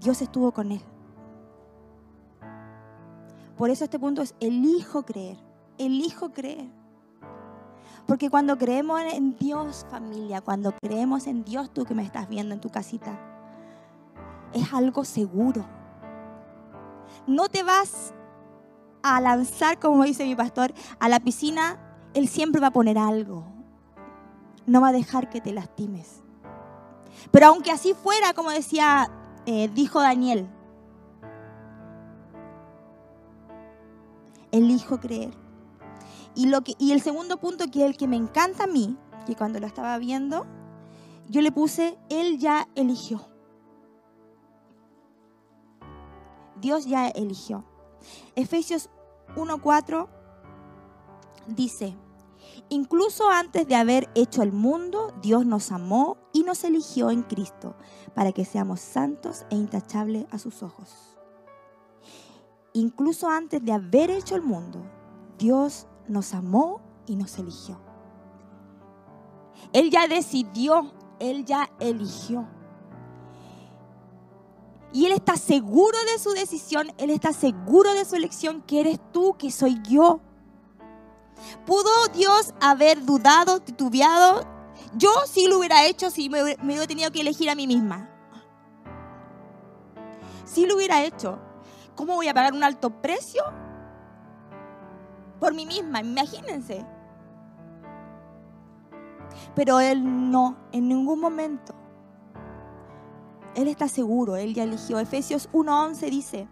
Dios 0.00 0.22
estuvo 0.22 0.52
con 0.52 0.72
él. 0.72 0.80
Por 3.56 3.70
eso 3.70 3.84
este 3.84 3.98
punto 3.98 4.22
es 4.22 4.34
elijo 4.40 5.04
creer, 5.04 5.38
elijo 5.78 6.32
creer. 6.32 6.68
Porque 8.06 8.28
cuando 8.28 8.58
creemos 8.58 9.00
en 9.00 9.36
Dios, 9.36 9.86
familia, 9.90 10.40
cuando 10.40 10.74
creemos 10.82 11.26
en 11.26 11.44
Dios, 11.44 11.72
tú 11.72 11.84
que 11.84 11.94
me 11.94 12.02
estás 12.02 12.28
viendo 12.28 12.54
en 12.54 12.60
tu 12.60 12.70
casita, 12.70 13.18
es 14.52 14.72
algo 14.72 15.04
seguro. 15.04 15.64
No 17.26 17.48
te 17.48 17.62
vas 17.62 18.12
a 19.02 19.20
lanzar, 19.20 19.78
como 19.78 20.04
dice 20.04 20.24
mi 20.24 20.34
pastor, 20.34 20.74
a 20.98 21.08
la 21.08 21.20
piscina, 21.20 21.78
Él 22.12 22.28
siempre 22.28 22.60
va 22.60 22.68
a 22.68 22.72
poner 22.72 22.98
algo. 22.98 23.44
No 24.66 24.80
va 24.80 24.88
a 24.88 24.92
dejar 24.92 25.30
que 25.30 25.40
te 25.40 25.52
lastimes. 25.52 26.22
Pero 27.30 27.46
aunque 27.46 27.70
así 27.70 27.94
fuera, 27.94 28.34
como 28.34 28.50
decía, 28.50 29.10
eh, 29.46 29.68
dijo 29.68 30.00
Daniel, 30.00 30.48
elijo 34.52 34.98
creer. 35.00 35.43
Y, 36.34 36.46
lo 36.46 36.62
que, 36.62 36.74
y 36.78 36.92
el 36.92 37.00
segundo 37.00 37.38
punto, 37.38 37.70
que 37.70 37.80
es 37.80 37.86
el 37.86 37.96
que 37.96 38.08
me 38.08 38.16
encanta 38.16 38.64
a 38.64 38.66
mí, 38.66 38.96
que 39.26 39.36
cuando 39.36 39.60
lo 39.60 39.66
estaba 39.66 39.96
viendo, 39.98 40.46
yo 41.28 41.40
le 41.40 41.52
puse, 41.52 41.98
Él 42.08 42.38
ya 42.38 42.68
eligió. 42.74 43.28
Dios 46.60 46.86
ya 46.86 47.08
eligió. 47.08 47.64
Efesios 48.34 48.90
1.4 49.36 50.08
dice, 51.46 51.96
incluso 52.68 53.28
antes 53.30 53.66
de 53.66 53.74
haber 53.74 54.08
hecho 54.14 54.42
el 54.42 54.52
mundo, 54.52 55.12
Dios 55.22 55.46
nos 55.46 55.72
amó 55.72 56.16
y 56.32 56.42
nos 56.42 56.64
eligió 56.64 57.10
en 57.10 57.22
Cristo 57.22 57.74
para 58.14 58.32
que 58.32 58.44
seamos 58.44 58.80
santos 58.80 59.44
e 59.50 59.56
intachables 59.56 60.26
a 60.30 60.38
sus 60.38 60.62
ojos. 60.62 61.16
Incluso 62.72 63.28
antes 63.28 63.64
de 63.64 63.72
haber 63.72 64.10
hecho 64.10 64.34
el 64.34 64.42
mundo, 64.42 64.80
Dios 65.38 65.86
nos 66.08 66.34
amó 66.34 66.80
y 67.06 67.16
nos 67.16 67.38
eligió. 67.38 67.78
Él 69.72 69.90
ya 69.90 70.06
decidió, 70.06 70.92
Él 71.18 71.44
ya 71.44 71.70
eligió. 71.80 72.46
Y 74.92 75.06
Él 75.06 75.12
está 75.12 75.36
seguro 75.36 75.98
de 76.12 76.18
su 76.18 76.30
decisión, 76.30 76.92
Él 76.98 77.10
está 77.10 77.32
seguro 77.32 77.92
de 77.94 78.04
su 78.04 78.14
elección, 78.14 78.62
que 78.62 78.80
eres 78.80 79.00
tú, 79.12 79.34
que 79.36 79.50
soy 79.50 79.80
yo. 79.82 80.20
¿Pudo 81.66 81.90
Dios 82.12 82.54
haber 82.60 83.04
dudado, 83.04 83.60
titubeado? 83.60 84.46
Yo 84.96 85.10
sí 85.26 85.48
lo 85.48 85.58
hubiera 85.58 85.84
hecho 85.86 86.10
si 86.10 86.28
me, 86.28 86.42
hubiera 86.42 86.86
tenido 86.86 87.10
que 87.10 87.20
elegir 87.20 87.50
a 87.50 87.54
mí 87.54 87.66
misma. 87.66 88.08
Sí 90.44 90.66
lo 90.66 90.76
hubiera 90.76 91.02
hecho. 91.02 91.40
¿Cómo 91.96 92.14
voy 92.14 92.28
a 92.28 92.34
pagar 92.34 92.52
un 92.52 92.62
alto 92.62 92.90
precio 92.90 93.42
por 95.38 95.54
mí 95.54 95.66
misma, 95.66 96.00
imagínense. 96.00 96.84
Pero 99.54 99.80
él 99.80 100.30
no, 100.30 100.56
en 100.72 100.88
ningún 100.88 101.20
momento. 101.20 101.74
Él 103.54 103.68
está 103.68 103.88
seguro, 103.88 104.36
él 104.36 104.54
ya 104.54 104.64
eligió. 104.64 104.98
Efesios 104.98 105.48
1:11 105.52 106.10
dice, 106.10 106.48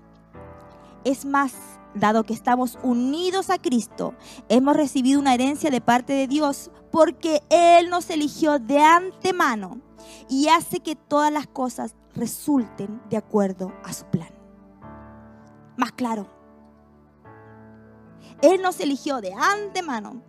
es 1.04 1.24
más, 1.24 1.52
dado 1.94 2.24
que 2.24 2.32
estamos 2.32 2.78
unidos 2.82 3.50
a 3.50 3.58
Cristo, 3.58 4.14
hemos 4.48 4.76
recibido 4.76 5.20
una 5.20 5.34
herencia 5.34 5.70
de 5.70 5.80
parte 5.80 6.12
de 6.12 6.26
Dios 6.26 6.70
porque 6.90 7.42
Él 7.50 7.90
nos 7.90 8.08
eligió 8.10 8.58
de 8.58 8.78
antemano 8.78 9.80
y 10.28 10.48
hace 10.48 10.80
que 10.80 10.96
todas 10.96 11.32
las 11.32 11.46
cosas 11.46 11.96
resulten 12.14 13.00
de 13.10 13.16
acuerdo 13.16 13.72
a 13.84 13.92
su 13.92 14.04
plan. 14.06 14.28
Más 15.76 15.92
claro, 15.92 16.26
él 18.42 18.60
nos 18.60 18.80
eligió 18.80 19.20
de 19.20 19.32
antemano 19.32 20.20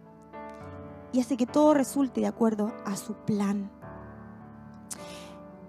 y 1.12 1.20
hace 1.20 1.36
que 1.36 1.48
todo 1.48 1.74
resulte 1.74 2.22
de 2.22 2.27
acuerdo 2.27 2.72
a 2.86 2.96
su 2.96 3.13
plan. 3.13 3.70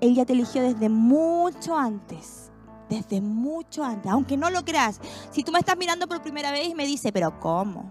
Él 0.01 0.15
ya 0.15 0.27
te 0.27 0.35
eligió 0.35 0.63
desde 0.63 0.91
mucho 0.91 1.77
antes, 1.77 2.51
desde 2.91 3.23
mucho 3.23 3.83
antes, 3.83 4.13
aunque 4.13 4.37
no 4.37 4.51
lo 4.51 4.63
creas. 4.65 5.01
Si 5.31 5.43
tú 5.43 5.53
me 5.53 5.59
estás 5.59 5.77
mirando 5.79 6.07
por 6.07 6.23
primera 6.23 6.51
vez 6.51 6.69
y 6.69 6.75
me 6.75 6.87
dices, 6.87 7.11
pero 7.13 7.41
¿cómo? 7.41 7.91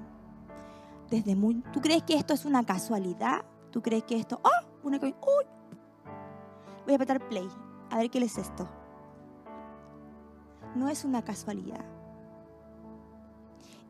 Desde 1.09 1.35
muy, 1.35 1.63
¿Tú 1.71 1.81
crees 1.81 2.03
que 2.03 2.15
esto 2.15 2.33
es 2.33 2.45
una 2.45 2.63
casualidad? 2.63 3.43
¿Tú 3.71 3.81
crees 3.81 4.03
que 4.03 4.17
esto, 4.17 4.39
oh, 4.43 4.87
una 4.87 4.97
uy, 4.97 5.15
voy 6.85 6.91
a 6.91 6.95
apretar 6.95 7.27
play, 7.27 7.47
a 7.89 7.97
ver 7.97 8.09
qué 8.11 8.19
es 8.19 8.37
esto? 8.37 8.69
No 10.75 10.89
es 10.89 11.05
una 11.05 11.23
casualidad. 11.23 11.83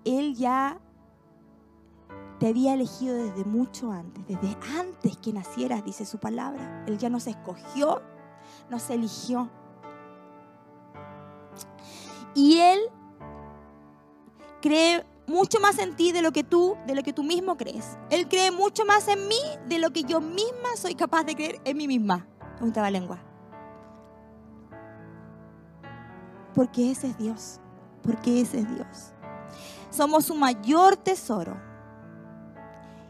Él 0.05 0.35
ya 0.35 0.79
te 2.39 2.47
había 2.47 2.73
elegido 2.73 3.15
desde 3.15 3.45
mucho 3.45 3.91
antes, 3.91 4.25
desde 4.27 4.57
antes 4.77 5.17
que 5.17 5.31
nacieras, 5.31 5.83
dice 5.83 6.05
su 6.05 6.19
palabra. 6.19 6.83
Él 6.87 6.97
ya 6.97 7.09
nos 7.09 7.27
escogió, 7.27 8.01
nos 8.69 8.89
eligió. 8.89 9.49
Y 12.33 12.57
Él 12.59 12.79
cree 14.61 15.05
mucho 15.27 15.59
más 15.59 15.77
en 15.79 15.95
ti 15.95 16.11
de 16.11 16.21
lo 16.21 16.31
que 16.31 16.43
tú, 16.43 16.75
de 16.87 16.95
lo 16.95 17.03
que 17.03 17.13
tú 17.13 17.23
mismo 17.23 17.57
crees. 17.57 17.97
Él 18.09 18.27
cree 18.27 18.51
mucho 18.51 18.85
más 18.85 19.07
en 19.07 19.27
mí 19.27 19.39
de 19.67 19.79
lo 19.79 19.91
que 19.91 20.03
yo 20.03 20.19
misma 20.19 20.75
soy 20.75 20.95
capaz 20.95 21.23
de 21.23 21.35
creer 21.35 21.61
en 21.63 21.77
mí 21.77 21.87
misma. 21.87 22.27
Un 22.59 22.73
lengua. 22.91 23.19
Porque 26.53 26.91
ese 26.91 27.07
es 27.07 27.17
Dios. 27.17 27.59
Porque 28.01 28.41
ese 28.41 28.59
es 28.59 28.75
Dios. 28.75 29.12
Somos 29.89 30.25
su 30.25 30.35
mayor 30.35 30.95
tesoro. 30.95 31.55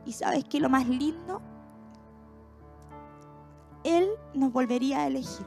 ¿Y 0.05 0.13
sabes 0.13 0.43
qué? 0.45 0.59
Lo 0.59 0.69
más 0.69 0.87
lindo, 0.87 1.41
Él 3.83 4.09
nos 4.33 4.51
volvería 4.51 4.99
a 4.99 5.07
elegir. 5.07 5.45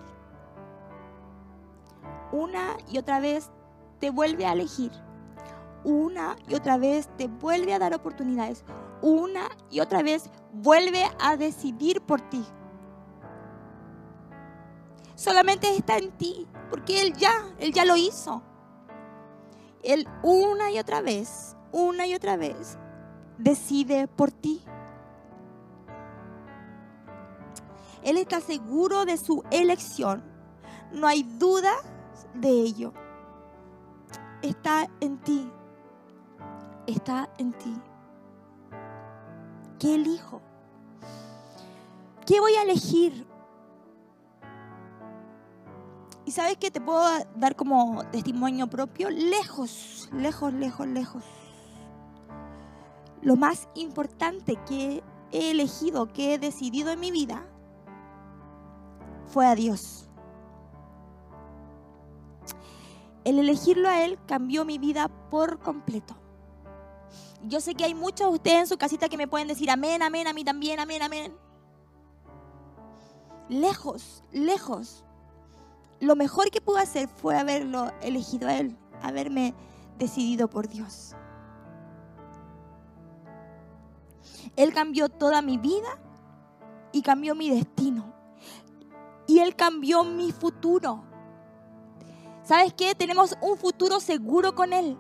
Una 2.33 2.76
y 2.88 2.99
otra 2.99 3.21
vez 3.21 3.50
te 4.00 4.11
vuelve 4.11 4.47
a 4.47 4.53
elegir 4.53 4.93
una 5.87 6.37
y 6.49 6.55
otra 6.55 6.79
vez 6.79 7.09
te 7.17 7.29
vuelve 7.29 7.73
a 7.73 7.79
dar 7.79 7.95
oportunidades. 7.95 8.65
Una 9.03 9.49
y 9.71 9.79
otra 9.79 10.03
vez 10.03 10.29
vuelve 10.53 11.05
a 11.21 11.37
decidir 11.37 12.00
por 12.00 12.21
ti. 12.21 12.45
Solamente 15.15 15.75
está 15.76 15.97
en 15.97 16.11
ti, 16.11 16.47
porque 16.71 17.00
Él 17.00 17.12
ya, 17.15 17.31
Él 17.59 17.73
ya 17.73 17.85
lo 17.85 17.97
hizo. 17.97 18.43
Él 19.87 20.09
una 20.23 20.71
y 20.71 20.78
otra 20.78 21.00
vez, 21.00 21.57
una 21.73 22.07
y 22.07 22.14
otra 22.14 22.37
vez, 22.37 22.78
decide 23.38 24.09
por 24.09 24.31
ti. 24.31 24.62
Él 28.02 28.19
está 28.19 28.40
seguro 28.40 29.05
de 29.05 29.16
su 29.16 29.43
elección. 29.50 30.23
No 30.93 31.07
hay 31.07 31.23
duda 31.23 31.73
de 32.35 32.50
ello. 32.50 32.93
Está 34.43 34.88
en 35.00 35.19
ti 35.19 35.50
está 36.87 37.28
en 37.38 37.52
ti. 37.52 37.76
¿Qué 39.78 39.95
elijo? 39.95 40.40
¿Qué 42.26 42.40
voy 42.40 42.55
a 42.55 42.62
elegir? 42.62 43.26
Y 46.26 46.33
sabes 46.33 46.56
que 46.56 46.73
te 46.73 46.80
puedo 46.80 47.00
dar 47.37 47.54
como 47.54 48.04
testimonio 48.11 48.66
propio, 48.66 49.11
lejos, 49.11 50.11
lejos, 50.12 50.52
lejos, 50.52 50.87
lejos. 50.88 51.23
Lo 53.23 53.37
más 53.37 53.68
importante 53.76 54.59
que 54.68 55.04
he 55.30 55.50
elegido, 55.52 56.12
que 56.12 56.35
he 56.35 56.38
decidido 56.38 56.90
en 56.90 56.99
mi 56.99 57.12
vida, 57.12 57.47
fue 59.28 59.47
a 59.47 59.54
Dios. 59.54 60.09
El 63.23 63.38
elegirlo 63.38 63.88
a 63.88 64.04
Él 64.04 64.18
cambió 64.26 64.64
mi 64.64 64.78
vida 64.78 65.09
por 65.30 65.61
completo. 65.61 66.16
Yo 67.45 67.61
sé 67.61 67.76
que 67.76 67.85
hay 67.85 67.95
muchos 67.95 68.28
de 68.28 68.35
ustedes 68.35 68.59
en 68.59 68.66
su 68.66 68.78
casita 68.78 69.09
que 69.09 69.16
me 69.16 69.28
pueden 69.28 69.47
decir 69.47 69.71
amén, 69.71 70.02
amén, 70.02 70.26
a 70.26 70.33
mí 70.33 70.42
también, 70.42 70.80
amén, 70.80 71.02
amén. 71.02 71.37
Lejos, 73.49 74.25
lejos. 74.33 75.06
Lo 76.00 76.17
mejor 76.17 76.50
que 76.50 76.61
pude 76.61 76.81
hacer 76.81 77.09
fue 77.09 77.37
haberlo 77.37 77.91
elegido 78.03 78.49
a 78.49 78.57
Él, 78.57 78.76
haberme 79.03 79.55
decidido 79.99 80.49
por 80.49 80.69
Dios. 80.69 81.15
Él 84.57 84.73
cambió 84.73 85.09
toda 85.09 85.43
mi 85.43 85.59
vida 85.59 85.99
y 86.93 87.03
cambió 87.03 87.35
mi 87.35 87.50
destino. 87.50 88.15
Y 89.26 89.41
Él 89.41 89.57
cambió 89.57 90.05
mi 90.05 90.33
futuro. 90.33 91.03
¿Sabes 92.43 92.73
qué? 92.75 92.95
Tenemos 92.95 93.37
un 93.41 93.57
futuro 93.57 93.99
seguro 94.00 94.55
con 94.55 94.73
Él. 94.73 94.97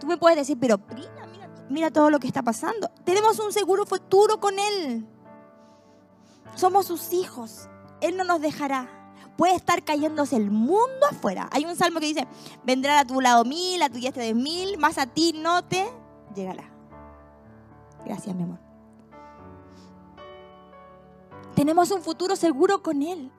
Tú 0.00 0.06
me 0.06 0.16
puedes 0.16 0.36
decir, 0.36 0.58
pero 0.58 0.78
Prina, 0.78 1.28
mira 1.68 1.90
todo 1.90 2.10
lo 2.10 2.18
que 2.18 2.26
está 2.26 2.42
pasando. 2.42 2.90
Tenemos 3.04 3.38
un 3.38 3.52
seguro 3.52 3.86
futuro 3.86 4.40
con 4.40 4.58
Él. 4.58 5.06
Somos 6.54 6.86
sus 6.86 7.12
hijos. 7.12 7.68
Él 8.00 8.16
no 8.16 8.24
nos 8.24 8.40
dejará. 8.40 9.01
Puede 9.36 9.54
estar 9.54 9.82
cayéndose 9.82 10.36
el 10.36 10.50
mundo 10.50 11.06
afuera. 11.10 11.48
Hay 11.52 11.64
un 11.64 11.74
salmo 11.74 12.00
que 12.00 12.06
dice, 12.06 12.26
vendrá 12.64 13.00
a 13.00 13.04
tu 13.04 13.20
lado 13.20 13.44
mil, 13.44 13.82
a 13.82 13.88
tu 13.88 13.96
diestra 13.96 14.22
de 14.22 14.34
mil, 14.34 14.78
más 14.78 14.98
a 14.98 15.06
ti 15.06 15.32
no 15.32 15.64
te 15.64 15.86
llegará. 16.34 16.64
Gracias, 18.04 18.34
mi 18.34 18.42
amor. 18.42 18.58
Tenemos 21.54 21.90
un 21.90 22.02
futuro 22.02 22.36
seguro 22.36 22.82
con 22.82 23.02
Él. 23.02 23.30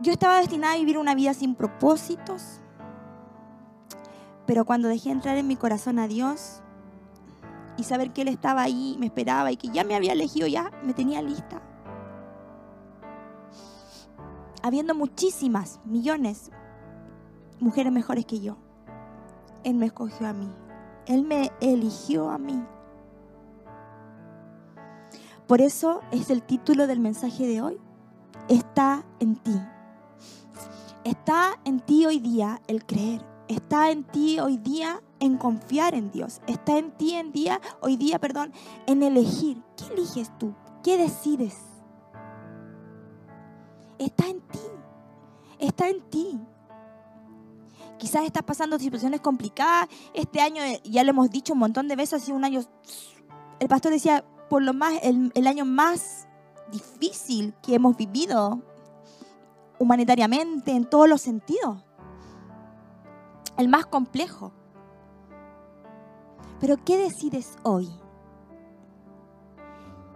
Yo 0.00 0.12
estaba 0.12 0.38
destinada 0.38 0.74
a 0.74 0.78
vivir 0.78 0.98
una 0.98 1.14
vida 1.14 1.34
sin 1.34 1.54
propósitos, 1.54 2.60
pero 4.46 4.64
cuando 4.64 4.88
dejé 4.88 5.10
entrar 5.10 5.36
en 5.36 5.46
mi 5.46 5.56
corazón 5.56 5.98
a 5.98 6.08
Dios 6.08 6.60
y 7.76 7.84
saber 7.84 8.12
que 8.12 8.22
Él 8.22 8.28
estaba 8.28 8.62
ahí, 8.62 8.96
me 8.98 9.06
esperaba 9.06 9.50
y 9.50 9.56
que 9.56 9.68
ya 9.68 9.84
me 9.84 9.94
había 9.94 10.12
elegido, 10.12 10.46
ya 10.46 10.70
me 10.82 10.92
tenía 10.92 11.22
lista. 11.22 11.62
Habiendo 14.64 14.94
muchísimas, 14.94 15.78
millones, 15.84 16.50
mujeres 17.60 17.92
mejores 17.92 18.24
que 18.24 18.40
yo, 18.40 18.56
Él 19.62 19.74
me 19.74 19.84
escogió 19.84 20.26
a 20.26 20.32
mí. 20.32 20.50
Él 21.04 21.22
me 21.24 21.52
eligió 21.60 22.30
a 22.30 22.38
mí. 22.38 22.64
Por 25.46 25.60
eso 25.60 26.00
es 26.12 26.30
el 26.30 26.42
título 26.42 26.86
del 26.86 26.98
mensaje 26.98 27.46
de 27.46 27.60
hoy. 27.60 27.78
Está 28.48 29.04
en 29.20 29.36
ti. 29.36 29.60
Está 31.04 31.60
en 31.66 31.80
ti 31.80 32.06
hoy 32.06 32.18
día 32.18 32.62
el 32.66 32.86
creer 32.86 33.34
está 33.48 33.90
en 33.90 34.04
ti 34.04 34.38
hoy 34.40 34.56
día 34.56 35.02
en 35.20 35.36
confiar 35.36 35.94
en 35.94 36.10
Dios. 36.10 36.40
Está 36.46 36.78
en 36.78 36.92
ti 36.92 37.14
en 37.14 37.32
día, 37.32 37.60
hoy 37.80 37.96
día, 37.96 38.18
perdón, 38.18 38.52
en 38.86 39.02
elegir. 39.02 39.62
¿Qué 39.76 39.92
eliges 39.92 40.30
tú? 40.38 40.54
¿Qué 40.82 40.96
decides? 40.96 41.73
Está 44.04 44.26
en 44.26 44.40
ti. 44.40 44.58
Está 45.58 45.88
en 45.88 46.02
ti. 46.10 46.38
Quizás 47.98 48.24
estás 48.24 48.42
pasando 48.42 48.78
situaciones 48.78 49.20
complicadas. 49.20 49.88
Este 50.12 50.40
año, 50.40 50.62
eh, 50.62 50.80
ya 50.84 51.02
lo 51.04 51.10
hemos 51.10 51.30
dicho 51.30 51.54
un 51.54 51.60
montón 51.60 51.88
de 51.88 51.96
veces, 51.96 52.22
ha 52.22 52.24
sido 52.24 52.36
un 52.36 52.44
año, 52.44 52.60
el 53.60 53.68
pastor 53.68 53.92
decía, 53.92 54.24
por 54.50 54.62
lo 54.62 54.74
más, 54.74 54.94
el, 55.02 55.32
el 55.34 55.46
año 55.46 55.64
más 55.64 56.28
difícil 56.70 57.54
que 57.62 57.74
hemos 57.76 57.96
vivido 57.96 58.60
humanitariamente, 59.78 60.72
en 60.72 60.84
todos 60.84 61.08
los 61.08 61.22
sentidos 61.22 61.82
el 63.56 63.68
más 63.68 63.86
complejo. 63.86 64.52
Pero 66.60 66.76
¿qué 66.84 66.98
decides 66.98 67.56
hoy? 67.62 67.88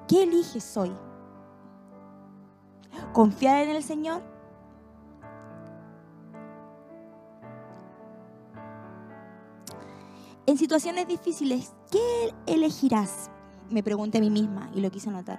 ¿Qué 0.07 0.25
eliges 0.25 0.77
hoy? 0.77 0.93
¿Confiar 3.13 3.63
en 3.63 3.71
el 3.71 3.83
Señor? 3.83 4.23
En 10.47 10.57
situaciones 10.57 11.07
difíciles, 11.07 11.73
¿qué 11.91 12.35
elegirás? 12.47 13.31
Me 13.71 13.83
pregunté 13.83 14.19
a 14.19 14.21
mí 14.23 14.31
misma 14.31 14.71
y 14.75 14.81
lo 14.81 14.91
quise 14.91 15.11
anotar. 15.11 15.39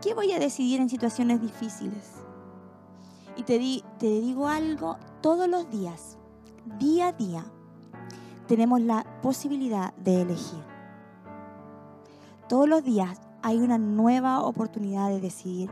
¿Qué 0.00 0.14
voy 0.14 0.32
a 0.32 0.38
decidir 0.38 0.80
en 0.80 0.88
situaciones 0.88 1.40
difíciles? 1.40 2.22
Y 3.36 3.42
te, 3.42 3.58
te 3.98 4.06
digo 4.06 4.48
algo 4.48 4.96
todos 5.20 5.48
los 5.48 5.68
días 5.70 6.18
día 6.78 7.08
a 7.08 7.12
día 7.12 7.44
tenemos 8.46 8.80
la 8.80 9.04
posibilidad 9.22 9.94
de 9.94 10.22
elegir. 10.22 10.62
Todos 12.48 12.68
los 12.68 12.82
días 12.82 13.20
hay 13.42 13.58
una 13.58 13.78
nueva 13.78 14.42
oportunidad 14.42 15.08
de 15.08 15.20
decidir. 15.20 15.70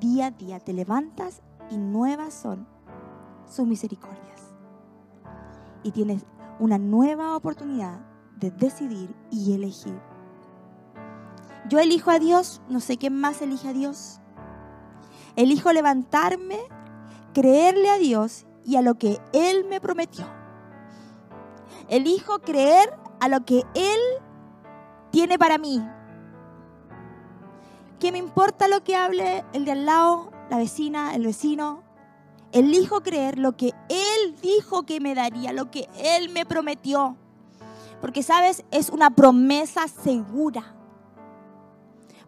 Día 0.00 0.26
a 0.26 0.30
día 0.30 0.60
te 0.60 0.72
levantas 0.72 1.40
y 1.70 1.78
nuevas 1.78 2.34
son 2.34 2.66
sus 3.48 3.66
misericordias. 3.66 4.54
Y 5.82 5.92
tienes 5.92 6.26
una 6.58 6.78
nueva 6.78 7.36
oportunidad 7.36 8.00
de 8.36 8.50
decidir 8.50 9.14
y 9.30 9.54
elegir. 9.54 9.98
Yo 11.68 11.78
elijo 11.78 12.10
a 12.10 12.18
Dios, 12.18 12.60
no 12.68 12.80
sé 12.80 12.96
quién 12.96 13.18
más 13.18 13.40
elige 13.40 13.68
a 13.68 13.72
Dios. 13.72 14.20
Elijo 15.34 15.72
levantarme, 15.72 16.58
creerle 17.32 17.88
a 17.90 17.98
Dios 17.98 18.46
y 18.64 18.76
a 18.76 18.82
lo 18.82 18.96
que 18.96 19.18
Él 19.32 19.66
me 19.68 19.80
prometió. 19.80 20.26
Elijo 21.88 22.40
creer 22.40 22.92
a 23.20 23.28
lo 23.28 23.44
que 23.44 23.62
Él 23.74 24.00
tiene 25.10 25.38
para 25.38 25.58
mí. 25.58 25.82
¿Qué 27.98 28.12
me 28.12 28.18
importa 28.18 28.68
lo 28.68 28.84
que 28.84 28.94
hable 28.94 29.44
el 29.54 29.64
de 29.64 29.72
al 29.72 29.86
lado, 29.86 30.30
la 30.50 30.58
vecina, 30.58 31.14
el 31.14 31.24
vecino? 31.24 31.82
Elijo 32.52 33.02
creer 33.02 33.38
lo 33.38 33.56
que 33.56 33.72
Él 33.88 34.36
dijo 34.42 34.84
que 34.84 35.00
me 35.00 35.14
daría, 35.14 35.52
lo 35.52 35.70
que 35.70 35.88
Él 35.96 36.28
me 36.28 36.44
prometió. 36.44 37.16
Porque, 38.00 38.22
¿sabes? 38.22 38.64
Es 38.70 38.90
una 38.90 39.10
promesa 39.10 39.88
segura. 39.88 40.74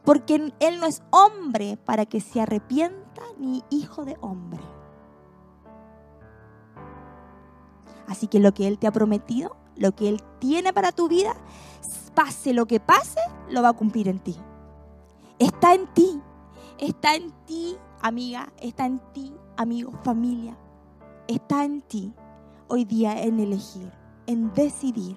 Porque 0.05 0.53
Él 0.59 0.81
no 0.81 0.87
es 0.87 1.03
hombre 1.11 1.77
para 1.77 2.07
que 2.07 2.21
se 2.21 2.41
arrepienta 2.41 3.23
ni 3.39 3.63
hijo 3.69 4.07
de 4.07 4.17
hombre. 4.23 4.61
Así 8.07 8.27
que 8.27 8.41
lo 8.41 8.55
que 8.55 8.67
Él 8.67 8.79
te 8.79 8.87
ha 8.87 8.93
prometido, 8.93 9.57
lo 9.77 9.95
que 9.95 10.09
Él 10.09 10.23
tiene 10.39 10.73
para 10.73 10.93
tu 10.93 11.09
vida, 11.09 11.35
pase 12.15 12.55
lo 12.55 12.65
que 12.67 12.81
pase, 12.81 13.21
lo 13.51 13.61
va 13.61 13.69
a 13.69 13.75
cumplir 13.75 14.09
en 14.09 14.19
ti. 14.19 14.37
Está 15.39 15.75
en 15.75 15.87
ti, 15.95 16.21
está 16.79 17.15
en 17.15 17.33
ti, 17.47 17.77
amiga, 18.03 18.53
está 18.61 18.87
en 18.87 19.01
ti, 19.13 19.33
amigo, 19.57 19.93
familia. 20.03 20.59
Está 21.29 21.65
en 21.65 21.81
ti 21.83 22.13
hoy 22.69 22.85
día 22.85 23.23
en 23.23 23.39
elegir, 23.39 23.93
en 24.27 24.53
decidir. 24.55 25.17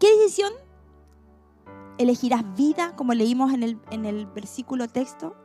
¿Qué 0.00 0.10
decisión 0.18 0.52
elegirás 1.98 2.42
vida, 2.56 2.96
como 2.96 3.14
leímos 3.14 3.52
en 3.52 3.62
el, 3.62 3.80
en 3.90 4.04
el 4.04 4.26
versículo 4.26 4.88
texto? 4.88 5.36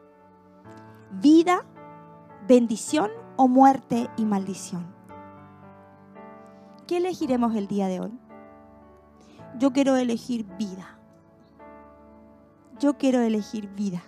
Vida, 1.11 1.65
bendición 2.47 3.11
o 3.37 3.47
muerte 3.47 4.09
y 4.17 4.25
maldición. 4.25 4.95
¿Qué 6.87 6.97
elegiremos 6.97 7.55
el 7.55 7.67
día 7.67 7.87
de 7.87 7.99
hoy? 7.99 8.19
Yo 9.59 9.71
quiero 9.71 9.95
elegir 9.95 10.45
vida. 10.57 10.98
Yo 12.79 12.97
quiero 12.97 13.19
elegir 13.21 13.67
vida. 13.69 14.01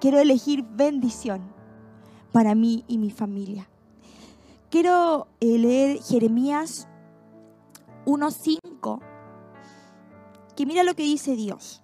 Quiero 0.00 0.18
elegir 0.18 0.64
bendición 0.64 1.42
para 2.32 2.54
mí 2.54 2.84
y 2.88 2.98
mi 2.98 3.10
familia. 3.10 3.68
Quiero 4.70 5.28
eh, 5.40 5.58
leer 5.58 6.02
Jeremías 6.02 6.88
1.5, 8.06 9.00
que 10.56 10.66
mira 10.66 10.82
lo 10.82 10.94
que 10.94 11.02
dice 11.02 11.36
Dios. 11.36 11.82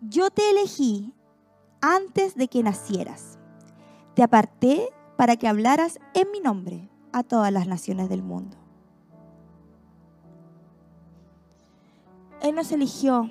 Yo 0.00 0.30
te 0.30 0.50
elegí 0.50 1.12
antes 1.80 2.34
de 2.34 2.48
que 2.48 2.62
nacieras. 2.62 3.38
Te 4.14 4.22
aparté 4.22 4.88
para 5.16 5.36
que 5.36 5.48
hablaras 5.48 5.98
en 6.14 6.30
mi 6.30 6.40
nombre 6.40 6.88
a 7.12 7.22
todas 7.22 7.52
las 7.52 7.66
naciones 7.66 8.08
del 8.08 8.22
mundo. 8.22 8.56
Él 12.42 12.54
nos 12.54 12.72
eligió 12.72 13.30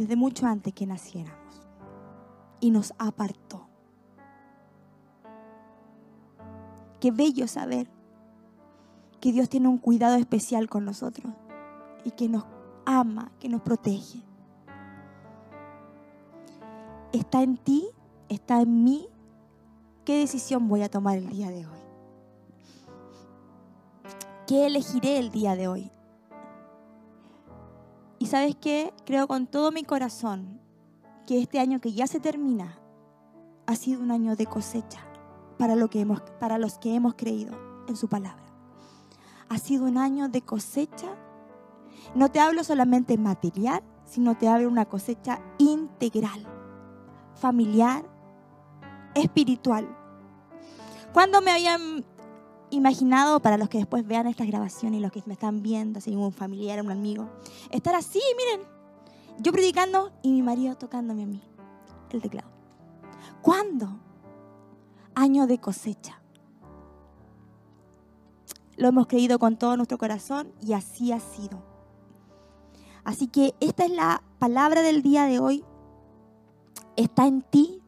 desde 0.00 0.16
mucho 0.16 0.46
antes 0.46 0.72
que 0.72 0.86
naciéramos 0.86 1.60
y 2.58 2.70
nos 2.70 2.94
apartó. 2.98 3.66
Qué 7.00 7.10
bello 7.10 7.46
saber 7.46 7.86
que 9.20 9.30
Dios 9.30 9.50
tiene 9.50 9.68
un 9.68 9.76
cuidado 9.76 10.16
especial 10.16 10.70
con 10.70 10.86
nosotros 10.86 11.30
y 12.02 12.12
que 12.12 12.30
nos 12.30 12.46
ama, 12.86 13.30
que 13.38 13.50
nos 13.50 13.60
protege. 13.60 14.22
Está 17.12 17.42
en 17.42 17.58
ti, 17.58 17.86
está 18.30 18.62
en 18.62 18.82
mí. 18.82 19.06
¿Qué 20.06 20.18
decisión 20.18 20.66
voy 20.66 20.80
a 20.80 20.88
tomar 20.88 21.18
el 21.18 21.28
día 21.28 21.50
de 21.50 21.66
hoy? 21.66 21.80
¿Qué 24.46 24.66
elegiré 24.66 25.18
el 25.18 25.30
día 25.30 25.56
de 25.56 25.68
hoy? 25.68 25.92
Y 28.20 28.26
sabes 28.26 28.54
qué? 28.54 28.92
Creo 29.06 29.26
con 29.26 29.46
todo 29.46 29.72
mi 29.72 29.82
corazón 29.82 30.60
que 31.26 31.40
este 31.40 31.58
año 31.58 31.80
que 31.80 31.94
ya 31.94 32.06
se 32.06 32.20
termina 32.20 32.78
ha 33.66 33.74
sido 33.74 34.02
un 34.02 34.10
año 34.10 34.36
de 34.36 34.44
cosecha 34.44 35.00
para, 35.58 35.74
lo 35.74 35.88
que 35.88 36.00
hemos, 36.00 36.20
para 36.38 36.58
los 36.58 36.78
que 36.78 36.94
hemos 36.94 37.14
creído 37.14 37.56
en 37.88 37.96
su 37.96 38.08
palabra. 38.10 38.44
Ha 39.48 39.56
sido 39.56 39.86
un 39.86 39.96
año 39.96 40.28
de 40.28 40.42
cosecha. 40.42 41.16
No 42.14 42.30
te 42.30 42.40
hablo 42.40 42.62
solamente 42.62 43.16
material, 43.16 43.82
sino 44.04 44.36
te 44.36 44.48
hablo 44.48 44.68
una 44.68 44.84
cosecha 44.84 45.40
integral, 45.56 46.46
familiar, 47.36 48.04
espiritual. 49.14 49.96
Cuando 51.14 51.40
me 51.40 51.52
habían 51.52 52.04
imaginado, 52.70 53.40
para 53.40 53.58
los 53.58 53.68
que 53.68 53.78
después 53.78 54.06
vean 54.06 54.26
estas 54.26 54.46
grabaciones 54.46 54.98
y 54.98 55.02
los 55.02 55.12
que 55.12 55.22
me 55.26 55.34
están 55.34 55.62
viendo, 55.62 56.00
si 56.00 56.14
un 56.14 56.32
familiar, 56.32 56.82
un 56.82 56.90
amigo, 56.90 57.28
estar 57.70 57.94
así, 57.94 58.20
miren, 58.36 58.66
yo 59.38 59.52
predicando 59.52 60.12
y 60.22 60.32
mi 60.32 60.42
marido 60.42 60.76
tocándome 60.76 61.22
a 61.22 61.26
mí 61.26 61.42
el 62.10 62.22
teclado. 62.22 62.48
¿Cuándo? 63.42 63.98
Año 65.14 65.46
de 65.46 65.58
cosecha. 65.58 66.20
Lo 68.76 68.88
hemos 68.88 69.06
creído 69.06 69.38
con 69.38 69.56
todo 69.56 69.76
nuestro 69.76 69.98
corazón 69.98 70.52
y 70.60 70.72
así 70.72 71.12
ha 71.12 71.20
sido. 71.20 71.62
Así 73.04 73.26
que 73.26 73.54
esta 73.60 73.84
es 73.84 73.90
la 73.90 74.22
palabra 74.38 74.82
del 74.82 75.02
día 75.02 75.24
de 75.24 75.38
hoy. 75.38 75.64
Está 76.96 77.26
en 77.26 77.42
ti. 77.42 77.82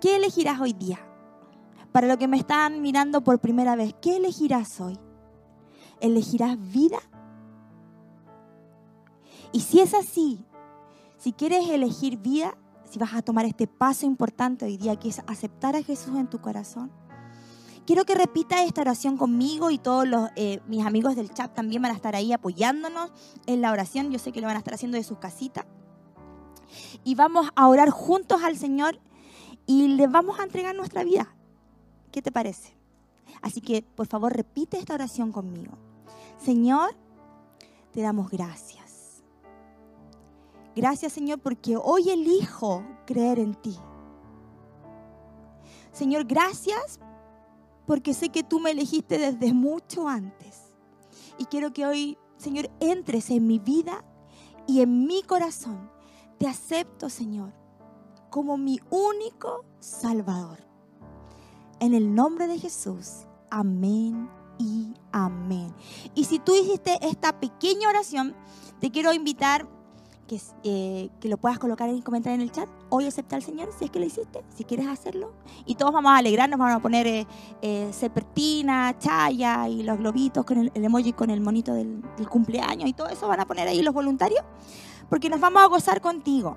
¿Qué 0.00 0.16
elegirás 0.16 0.60
hoy 0.60 0.72
día? 0.72 1.07
Para 1.92 2.06
los 2.06 2.16
que 2.18 2.28
me 2.28 2.36
están 2.36 2.82
mirando 2.82 3.22
por 3.22 3.40
primera 3.40 3.76
vez, 3.76 3.94
¿qué 4.00 4.16
elegirás 4.16 4.80
hoy? 4.80 4.98
¿Elegirás 6.00 6.56
vida? 6.70 6.98
Y 9.52 9.60
si 9.60 9.80
es 9.80 9.94
así, 9.94 10.44
si 11.16 11.32
quieres 11.32 11.68
elegir 11.68 12.18
vida, 12.18 12.56
si 12.84 12.98
vas 12.98 13.14
a 13.14 13.22
tomar 13.22 13.46
este 13.46 13.66
paso 13.66 14.06
importante 14.06 14.64
hoy 14.64 14.76
día, 14.76 14.96
que 14.96 15.08
es 15.08 15.20
aceptar 15.26 15.76
a 15.76 15.82
Jesús 15.82 16.16
en 16.16 16.28
tu 16.28 16.40
corazón, 16.40 16.92
quiero 17.86 18.04
que 18.04 18.14
repita 18.14 18.62
esta 18.62 18.82
oración 18.82 19.16
conmigo 19.16 19.70
y 19.70 19.78
todos 19.78 20.06
los, 20.06 20.28
eh, 20.36 20.60
mis 20.66 20.84
amigos 20.84 21.16
del 21.16 21.32
chat 21.32 21.54
también 21.54 21.80
van 21.80 21.92
a 21.92 21.94
estar 21.94 22.14
ahí 22.14 22.32
apoyándonos 22.32 23.10
en 23.46 23.62
la 23.62 23.72
oración. 23.72 24.10
Yo 24.10 24.18
sé 24.18 24.30
que 24.30 24.40
lo 24.40 24.46
van 24.46 24.56
a 24.56 24.58
estar 24.58 24.74
haciendo 24.74 24.98
de 24.98 25.04
sus 25.04 25.18
casitas. 25.18 25.64
Y 27.02 27.14
vamos 27.14 27.48
a 27.56 27.66
orar 27.66 27.88
juntos 27.88 28.42
al 28.42 28.58
Señor 28.58 29.00
y 29.66 29.88
le 29.88 30.06
vamos 30.06 30.38
a 30.38 30.42
entregar 30.42 30.74
nuestra 30.74 31.02
vida. 31.02 31.34
¿Qué 32.10 32.22
te 32.22 32.32
parece? 32.32 32.72
Así 33.42 33.60
que 33.60 33.82
por 33.82 34.06
favor 34.06 34.32
repite 34.32 34.78
esta 34.78 34.94
oración 34.94 35.32
conmigo. 35.32 35.72
Señor, 36.38 36.94
te 37.92 38.00
damos 38.00 38.30
gracias. 38.30 39.22
Gracias 40.74 41.12
Señor 41.12 41.40
porque 41.40 41.76
hoy 41.76 42.10
elijo 42.10 42.84
creer 43.06 43.38
en 43.38 43.54
ti. 43.54 43.76
Señor, 45.92 46.24
gracias 46.24 47.00
porque 47.86 48.14
sé 48.14 48.28
que 48.28 48.42
tú 48.42 48.60
me 48.60 48.70
elegiste 48.70 49.18
desde 49.18 49.52
mucho 49.52 50.08
antes. 50.08 50.76
Y 51.38 51.46
quiero 51.46 51.72
que 51.72 51.86
hoy, 51.86 52.18
Señor, 52.36 52.70
entres 52.80 53.30
en 53.30 53.46
mi 53.46 53.58
vida 53.58 54.04
y 54.66 54.82
en 54.82 55.06
mi 55.06 55.22
corazón. 55.22 55.90
Te 56.38 56.46
acepto, 56.46 57.08
Señor, 57.08 57.52
como 58.30 58.56
mi 58.56 58.78
único 58.90 59.64
Salvador. 59.80 60.67
En 61.80 61.94
el 61.94 62.14
nombre 62.14 62.48
de 62.48 62.58
Jesús. 62.58 63.26
Amén 63.50 64.28
y 64.58 64.94
amén. 65.12 65.72
Y 66.14 66.24
si 66.24 66.40
tú 66.40 66.54
hiciste 66.56 66.98
esta 67.02 67.38
pequeña 67.38 67.88
oración, 67.88 68.34
te 68.80 68.90
quiero 68.90 69.12
invitar 69.12 69.68
que, 70.26 70.40
eh, 70.64 71.08
que, 71.20 71.28
lo 71.28 71.38
puedas 71.38 71.60
colocar 71.60 71.88
en 71.88 71.94
el 71.94 72.02
comentario 72.02 72.34
en 72.34 72.40
el 72.40 72.50
chat. 72.50 72.68
Hoy 72.90 73.06
acepta 73.06 73.36
al 73.36 73.42
Señor 73.42 73.70
si 73.78 73.84
es 73.84 73.90
que 73.92 74.00
lo 74.00 74.06
hiciste, 74.06 74.44
si 74.54 74.64
quieres 74.64 74.88
hacerlo. 74.88 75.32
Y 75.66 75.76
todos 75.76 75.92
vamos 75.92 76.10
a 76.10 76.16
alegrarnos, 76.16 76.58
vamos 76.58 76.76
a 76.76 76.80
poner 76.80 77.06
eh, 77.06 77.26
eh 77.62 77.90
chaya 78.98 79.68
y 79.68 79.84
los 79.84 79.98
globitos 79.98 80.44
con 80.44 80.58
el, 80.58 80.72
emoji 80.74 81.12
con 81.12 81.30
el 81.30 81.40
monito 81.40 81.72
del, 81.74 82.02
del, 82.16 82.28
cumpleaños 82.28 82.88
y 82.88 82.92
todo 82.92 83.08
eso 83.08 83.28
van 83.28 83.40
a 83.40 83.46
poner 83.46 83.68
ahí 83.68 83.82
los 83.82 83.94
voluntarios, 83.94 84.44
porque 85.08 85.30
nos 85.30 85.40
vamos 85.40 85.62
a 85.62 85.66
gozar 85.66 86.00
contigo. 86.00 86.56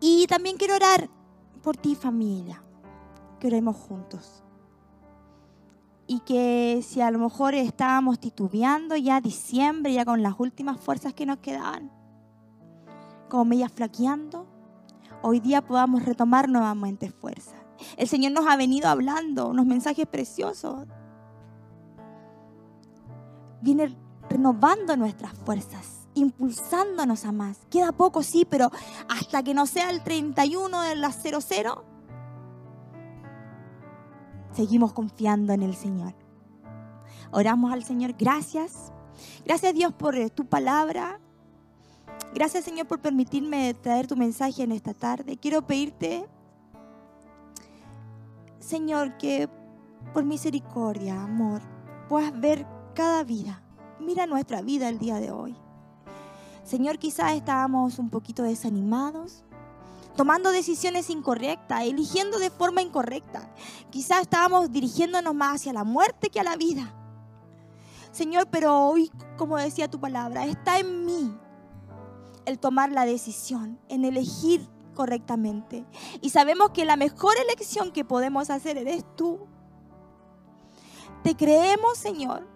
Y 0.00 0.26
también 0.26 0.56
quiero 0.56 0.74
orar 0.74 1.08
por 1.62 1.76
ti 1.76 1.94
familia 1.94 2.63
que 3.38 3.46
oremos 3.48 3.76
juntos. 3.76 4.42
Y 6.06 6.20
que 6.20 6.84
si 6.86 7.00
a 7.00 7.10
lo 7.10 7.18
mejor 7.18 7.54
estábamos 7.54 8.20
titubeando 8.20 8.96
ya 8.96 9.20
diciembre, 9.20 9.92
ya 9.92 10.04
con 10.04 10.22
las 10.22 10.34
últimas 10.38 10.78
fuerzas 10.78 11.14
que 11.14 11.26
nos 11.26 11.38
quedaban, 11.38 11.90
como 13.28 13.46
medias 13.46 13.72
flaqueando, 13.72 14.46
hoy 15.22 15.40
día 15.40 15.62
podamos 15.62 16.04
retomar 16.04 16.48
nuevamente 16.48 17.10
fuerza. 17.10 17.56
El 17.96 18.08
Señor 18.08 18.32
nos 18.32 18.46
ha 18.46 18.56
venido 18.56 18.88
hablando 18.88 19.48
unos 19.48 19.66
mensajes 19.66 20.06
preciosos. 20.06 20.86
Viene 23.62 23.96
renovando 24.28 24.96
nuestras 24.96 25.32
fuerzas, 25.32 26.08
impulsándonos 26.14 27.24
a 27.24 27.32
más. 27.32 27.58
Queda 27.70 27.92
poco, 27.92 28.22
sí, 28.22 28.46
pero 28.48 28.70
hasta 29.08 29.42
que 29.42 29.54
no 29.54 29.66
sea 29.66 29.90
el 29.90 30.02
31 30.02 30.82
de 30.82 30.96
las 30.96 31.22
00, 31.22 31.84
seguimos 34.54 34.92
confiando 34.92 35.52
en 35.52 35.62
el 35.62 35.74
Señor. 35.74 36.14
Oramos 37.30 37.72
al 37.72 37.84
Señor, 37.84 38.14
gracias. 38.18 38.92
Gracias 39.44 39.74
Dios 39.74 39.92
por 39.92 40.16
eh, 40.16 40.30
tu 40.30 40.46
palabra. 40.46 41.20
Gracias 42.32 42.64
Señor 42.64 42.86
por 42.86 43.00
permitirme 43.00 43.74
traer 43.74 44.06
tu 44.06 44.16
mensaje 44.16 44.62
en 44.62 44.72
esta 44.72 44.94
tarde. 44.94 45.36
Quiero 45.36 45.66
pedirte, 45.66 46.26
Señor, 48.58 49.16
que 49.18 49.48
por 50.12 50.24
misericordia, 50.24 51.22
amor, 51.22 51.60
puedas 52.08 52.38
ver 52.38 52.66
cada 52.94 53.24
vida. 53.24 53.62
Mira 54.00 54.26
nuestra 54.26 54.62
vida 54.62 54.88
el 54.88 54.98
día 54.98 55.20
de 55.20 55.30
hoy. 55.30 55.56
Señor, 56.64 56.98
quizás 56.98 57.34
estábamos 57.34 57.98
un 57.98 58.10
poquito 58.10 58.42
desanimados, 58.42 59.43
tomando 60.16 60.52
decisiones 60.52 61.10
incorrectas, 61.10 61.82
eligiendo 61.82 62.38
de 62.38 62.50
forma 62.50 62.82
incorrecta. 62.82 63.52
Quizás 63.90 64.22
estábamos 64.22 64.70
dirigiéndonos 64.70 65.34
más 65.34 65.56
hacia 65.56 65.72
la 65.72 65.84
muerte 65.84 66.30
que 66.30 66.40
a 66.40 66.44
la 66.44 66.56
vida. 66.56 66.94
Señor, 68.12 68.46
pero 68.50 68.86
hoy, 68.88 69.10
como 69.36 69.56
decía 69.56 69.90
tu 69.90 69.98
palabra, 69.98 70.46
está 70.46 70.78
en 70.78 71.04
mí 71.04 71.36
el 72.46 72.58
tomar 72.58 72.92
la 72.92 73.06
decisión, 73.06 73.80
en 73.88 74.04
elegir 74.04 74.68
correctamente. 74.94 75.84
Y 76.20 76.30
sabemos 76.30 76.70
que 76.70 76.84
la 76.84 76.96
mejor 76.96 77.34
elección 77.36 77.90
que 77.90 78.04
podemos 78.04 78.50
hacer 78.50 78.78
eres 78.78 79.04
tú. 79.16 79.40
Te 81.22 81.34
creemos, 81.34 81.98
Señor. 81.98 82.53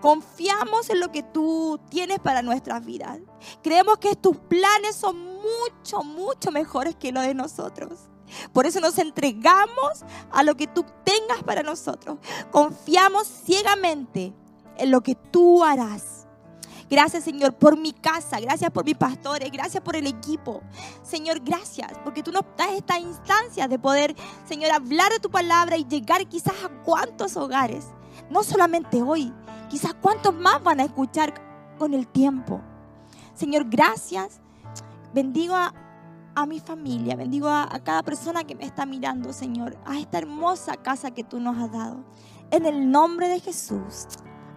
Confiamos 0.00 0.90
en 0.90 1.00
lo 1.00 1.10
que 1.12 1.22
tú 1.22 1.80
tienes 1.88 2.18
para 2.18 2.42
nuestras 2.42 2.84
vidas. 2.84 3.18
Creemos 3.62 3.98
que 3.98 4.16
tus 4.16 4.36
planes 4.36 4.96
son 4.96 5.16
mucho, 5.18 6.02
mucho 6.02 6.50
mejores 6.50 6.96
que 6.96 7.12
los 7.12 7.24
de 7.24 7.34
nosotros. 7.34 8.10
Por 8.52 8.66
eso 8.66 8.80
nos 8.80 8.98
entregamos 8.98 10.04
a 10.30 10.42
lo 10.42 10.56
que 10.56 10.66
tú 10.66 10.84
tengas 11.04 11.42
para 11.44 11.62
nosotros. 11.62 12.18
Confiamos 12.50 13.26
ciegamente 13.26 14.32
en 14.76 14.90
lo 14.90 15.02
que 15.02 15.14
tú 15.14 15.64
harás. 15.64 16.26
Gracias, 16.88 17.22
Señor, 17.22 17.54
por 17.54 17.78
mi 17.78 17.92
casa. 17.92 18.40
Gracias 18.40 18.70
por 18.72 18.84
mis 18.84 18.96
pastores. 18.96 19.50
Gracias 19.52 19.82
por 19.82 19.94
el 19.94 20.08
equipo. 20.08 20.60
Señor, 21.02 21.40
gracias 21.40 21.92
porque 22.02 22.22
tú 22.22 22.32
nos 22.32 22.42
das 22.56 22.72
esta 22.72 22.98
instancia 22.98 23.68
de 23.68 23.78
poder, 23.78 24.16
Señor, 24.48 24.72
hablar 24.72 25.12
de 25.12 25.20
tu 25.20 25.30
palabra 25.30 25.76
y 25.76 25.84
llegar 25.84 26.26
quizás 26.26 26.54
a 26.64 26.68
cuántos 26.82 27.36
hogares. 27.36 27.86
No 28.28 28.42
solamente 28.42 29.02
hoy, 29.02 29.32
quizás 29.70 29.94
cuántos 29.94 30.34
más 30.34 30.62
van 30.62 30.80
a 30.80 30.84
escuchar 30.84 31.32
con 31.78 31.94
el 31.94 32.06
tiempo. 32.06 32.60
Señor, 33.32 33.64
gracias. 33.70 34.40
Bendigo 35.14 35.54
a, 35.54 35.72
mi 36.46 36.58
familia, 36.58 37.16
bendigo 37.16 37.48
a, 37.48 37.64
a 37.64 37.80
cada 37.80 38.02
persona 38.02 38.44
que 38.44 38.54
me 38.54 38.64
está 38.64 38.86
mirando, 38.86 39.32
Señor, 39.32 39.76
a 39.84 39.98
esta 39.98 40.18
hermosa 40.18 40.76
casa 40.76 41.10
que 41.10 41.22
tú 41.22 41.38
nos 41.38 41.58
has 41.58 41.70
dado. 41.70 42.04
En 42.50 42.66
el 42.66 42.90
nombre 42.90 43.28
de 43.28 43.40
Jesús. 43.40 44.06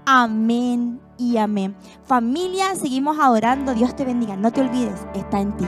Amén 0.06 0.99
y 1.17 1.38
amén. 1.38 1.76
Familia, 2.04 2.76
seguimos 2.76 3.17
adorando. 3.19 3.73
Dios 3.73 3.95
te 3.95 4.06
bendiga. 4.06 4.36
No 4.36 4.52
te 4.52 4.62
olvides, 4.62 5.06
está 5.13 5.39
en 5.39 5.56
ti. 5.58 5.65